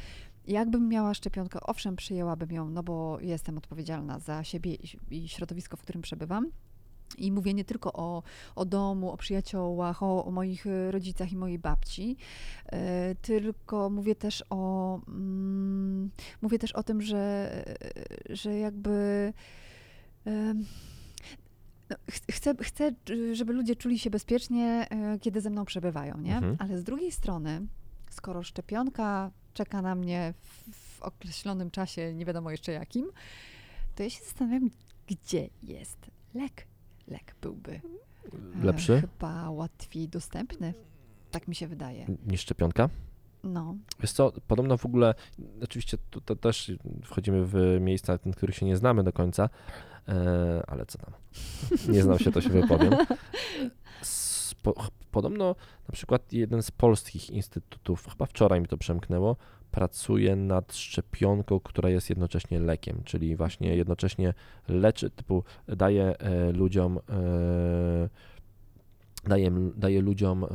[0.46, 4.76] Jakbym miała szczepionkę, owszem, przyjęłabym ją, no bo jestem odpowiedzialna za siebie
[5.10, 6.50] i, środowisko, w którym przebywam.
[7.18, 8.22] I mówię nie tylko o,
[8.56, 12.16] o domu, o przyjaciołach, o, o moich y, rodzicach i mojej babci,
[12.66, 16.10] e, tylko mówię też o mm,
[16.42, 17.52] mówię też o tym, że,
[18.30, 19.32] e, że jakby
[21.90, 24.86] no, ch- chcę, chcę, y, żeby ludzie czuli się bezpiecznie,
[25.20, 26.36] kiedy ze mną przebywają, nie?
[26.36, 26.56] Mhm.
[26.58, 27.66] Ale z drugiej strony,
[28.14, 33.10] skoro szczepionka czeka na mnie w, w określonym czasie, nie wiadomo jeszcze jakim,
[33.94, 34.70] to ja się zastanawiam,
[35.06, 36.66] gdzie jest lek.
[37.08, 40.74] Lek byłby e, Lepszy chyba łatwiej dostępny.
[41.30, 42.06] Tak mi się wydaje.
[42.26, 42.88] niż szczepionka?
[43.44, 43.74] No.
[44.00, 45.14] Wiesz co, podobno w ogóle,
[45.62, 46.72] oczywiście tu to też
[47.04, 49.48] wchodzimy w miejsca, na których się nie znamy do końca,
[50.08, 51.12] e, ale co tam,
[51.88, 52.94] nie znam się, to się wypowiem.
[54.64, 54.74] Spo,
[55.10, 55.56] podobno
[55.88, 59.36] na przykład jeden z polskich instytutów, chyba wczoraj mi to przemknęło,
[59.70, 64.34] pracuje nad szczepionką, która jest jednocześnie lekiem, czyli właśnie jednocześnie
[64.68, 68.08] leczy, typu daje e, ludziom e,
[69.24, 70.48] daje, daje ludziom e,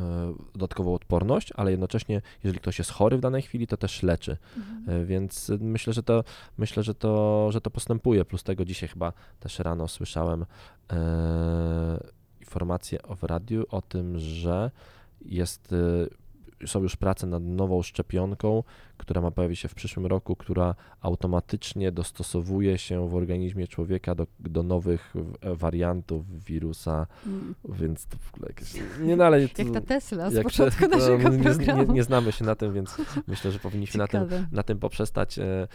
[0.53, 4.37] dodatkową odporność, ale jednocześnie, jeżeli ktoś jest chory w danej chwili, to też leczy.
[4.87, 6.23] E, Więc myślę, że to
[6.57, 8.25] myślę, że to, że to postępuje.
[8.25, 10.45] Plus tego dzisiaj chyba też rano słyszałem
[12.49, 14.71] informację w radiu o tym, że
[15.21, 15.73] jest,
[16.61, 18.63] e, są już prace nad nową szczepionką,
[18.97, 24.27] która ma pojawić się w przyszłym roku, która automatycznie dostosowuje się w organizmie człowieka do,
[24.39, 27.07] do nowych wariantów wirusa,
[27.69, 28.73] więc to w ogóle jakieś...
[29.01, 31.93] Nie, no, ale to, Jak ta Tesla z jak początku to- naszego nie, nie, programu.
[31.93, 32.97] nie znamy się na tym, więc
[33.27, 34.21] myślę, że powinniśmy na tym,
[34.51, 35.39] na tym poprzestać.
[35.39, 35.67] E,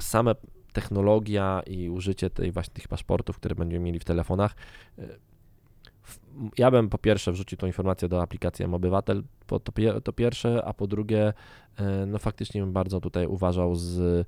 [0.00, 0.34] Same
[0.72, 4.54] technologia i użycie tej właśnie tych paszportów, które będziemy mieli w telefonach,
[4.98, 5.08] e,
[6.58, 9.60] ja bym po pierwsze wrzucił tą informację do aplikacji M-Obywatel, to,
[10.04, 11.32] to pierwsze, a po drugie,
[11.76, 14.26] e, no faktycznie bym bardzo tutaj uważał z,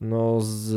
[0.00, 0.72] no z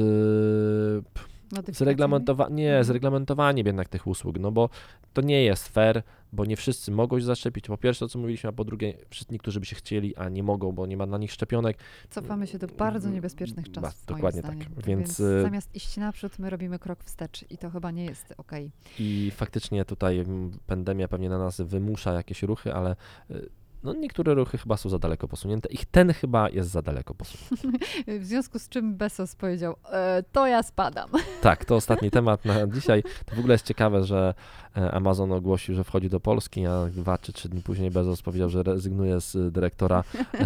[1.55, 2.83] Zreglamentowa- nie, mhm.
[2.83, 4.69] zreglamentowanie jednak tych usług, no bo
[5.13, 7.67] to nie jest fair, bo nie wszyscy mogą się zaszczepić.
[7.67, 10.71] Po pierwsze, co mówiliśmy, a po drugie, wszyscy niektórzy by się chcieli, a nie mogą,
[10.71, 11.77] bo nie ma na nich szczepionek.
[12.09, 14.05] Cofamy się do bardzo mm, niebezpiecznych czasów.
[14.05, 14.57] Ba, dokładnie tak.
[14.57, 18.33] Więc, Więc, y, zamiast iść naprzód, my robimy krok wstecz i to chyba nie jest
[18.37, 18.51] ok.
[18.99, 22.95] I faktycznie tutaj mm, pandemia pewnie na nas wymusza jakieś ruchy, ale
[23.31, 23.49] y,
[23.83, 25.69] no niektóre ruchy chyba są za daleko posunięte.
[25.69, 27.79] Ich ten chyba jest za daleko posunięty.
[28.19, 31.09] w związku z czym Bezos powiedział, e, to ja spadam.
[31.41, 33.03] Tak, to ostatni temat na dzisiaj.
[33.25, 34.33] To w ogóle jest ciekawe, że
[34.77, 38.49] e, Amazon ogłosił, że wchodzi do Polski, a dwa czy trzy dni później Bezos powiedział,
[38.49, 40.03] że rezygnuje z dyrektora,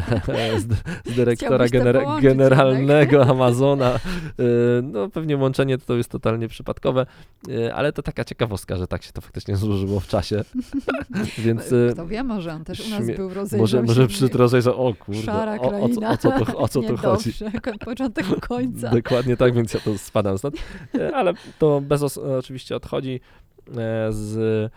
[0.62, 0.68] z,
[1.12, 3.30] z dyrektora gener generalnego jednak.
[3.30, 3.90] Amazona.
[3.94, 4.00] E,
[4.84, 7.06] no pewnie łączenie to jest totalnie przypadkowe,
[7.50, 10.44] e, ale to taka ciekawostka, że tak się to faktycznie złożyło w czasie.
[11.38, 14.94] Więc, Kto wie, może on też u nas był rozejrzał Może, może przy rozejrzał, o
[14.94, 17.34] kurde, o, o, co, o, co tu, o co tu chodzi?
[17.86, 18.90] początek końca.
[18.90, 20.56] Dokładnie tak, więc ja to spadam stąd.
[20.96, 23.20] E, ale to Bezos e, oczywiście odchodzi
[23.70, 24.72] e, z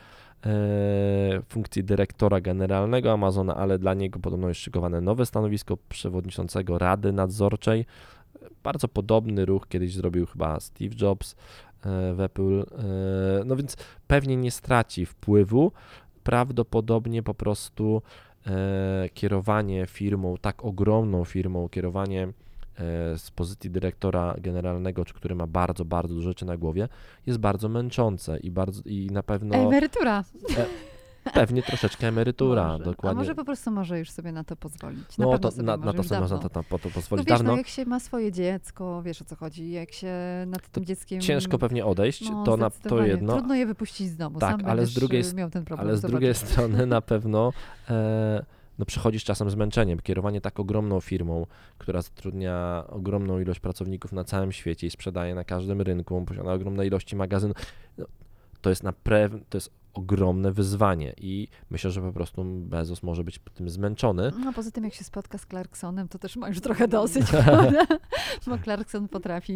[1.48, 7.86] funkcji dyrektora generalnego Amazona, ale dla niego podobno jest szykowane nowe stanowisko przewodniczącego Rady Nadzorczej.
[8.62, 11.36] Bardzo podobny ruch kiedyś zrobił chyba Steve Jobs
[12.14, 12.64] w Apple.
[13.44, 13.76] No więc
[14.06, 15.72] pewnie nie straci wpływu.
[16.22, 18.02] Prawdopodobnie po prostu
[19.14, 22.28] kierowanie firmą, tak ogromną firmą, kierowanie
[22.78, 26.88] E, z pozycji dyrektora generalnego, czy który ma bardzo, bardzo dużo rzeczy na głowie,
[27.26, 29.54] jest bardzo męczące i bardzo i na pewno.
[29.54, 30.24] Emerytura.
[30.58, 30.66] E,
[31.34, 32.84] pewnie troszeczkę emerytura, może.
[32.84, 33.18] dokładnie.
[33.18, 35.18] A może po prostu może już sobie na to pozwolić.
[35.18, 37.38] Na no to, na, na to sobie można to, to, to, to pozwolić no wiesz,
[37.38, 37.52] dawno.
[37.52, 40.14] No, jak się ma swoje dziecko, wiesz o co chodzi, jak się
[40.46, 41.20] nad tym dzieckiem...
[41.20, 43.32] Ciężko pewnie odejść, no, to, na, to jedno.
[43.32, 45.88] Trudno je wypuścić z domu, tak, Sam ale z drugiej, miał ten problem.
[45.88, 47.52] Ale z drugiej strony na pewno...
[47.90, 50.00] E, no przychodzisz czasem zmęczeniem.
[50.00, 51.46] Kierowanie tak ogromną firmą,
[51.78, 56.86] która zatrudnia ogromną ilość pracowników na całym świecie i sprzedaje na każdym rynku, posiada ogromne
[56.86, 57.56] ilości magazynów,
[57.98, 58.06] no,
[58.60, 58.92] to jest na
[59.48, 64.32] to jest ogromne wyzwanie i myślę, że po prostu Bezos może być tym zmęczony.
[64.44, 67.26] No poza tym jak się spotka z Clarksonem, to też ma już trochę dosyć,
[68.46, 69.52] bo Clarkson potrafi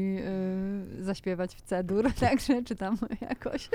[0.99, 3.68] y, zaśpiewać w cedur, także czy tam jakoś.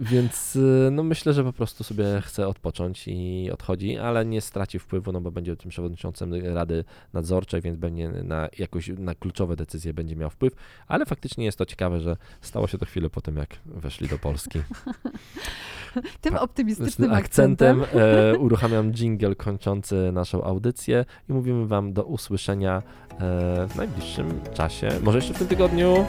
[0.00, 4.78] Więc y, no myślę, że po prostu sobie chce odpocząć i odchodzi, ale nie straci
[4.78, 9.94] wpływu, no bo będzie tym przewodniczącym Rady Nadzorczej, więc będzie na jakoś na kluczowe decyzje
[9.94, 10.52] będzie miał wpływ,
[10.88, 14.18] ale faktycznie jest to ciekawe, że stało się to chwilę po tym, jak weszli do
[14.18, 14.62] Polski.
[16.20, 18.00] Tym optymistycznym akcentem, akcentem
[18.34, 23.18] e, uruchamiam jingle kończący naszą audycję i mówimy Wam do usłyszenia e,
[23.68, 26.06] w najbliższym czasie, może jeszcze w tym tygodniu.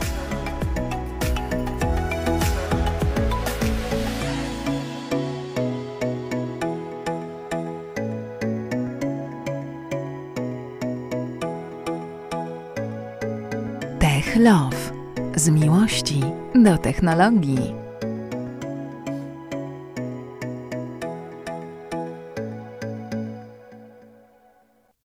[14.00, 14.78] Tech Love.
[15.36, 16.22] Z miłości
[16.56, 17.83] do technologii.